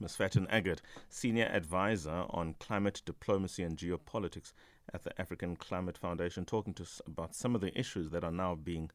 Ms. 0.00 0.16
Faten 0.16 0.48
Aggad, 0.50 0.78
Senior 1.08 1.46
Advisor 1.46 2.24
on 2.30 2.54
Climate 2.60 3.02
Diplomacy 3.04 3.64
and 3.64 3.76
Geopolitics 3.76 4.52
at 4.94 5.02
the 5.02 5.20
African 5.20 5.56
Climate 5.56 5.98
Foundation, 5.98 6.44
talking 6.44 6.72
to 6.74 6.84
us 6.84 7.00
about 7.06 7.34
some 7.34 7.54
of 7.54 7.60
the 7.60 7.76
issues 7.78 8.10
that 8.10 8.24
are 8.24 8.30
now 8.30 8.54
being 8.54 8.90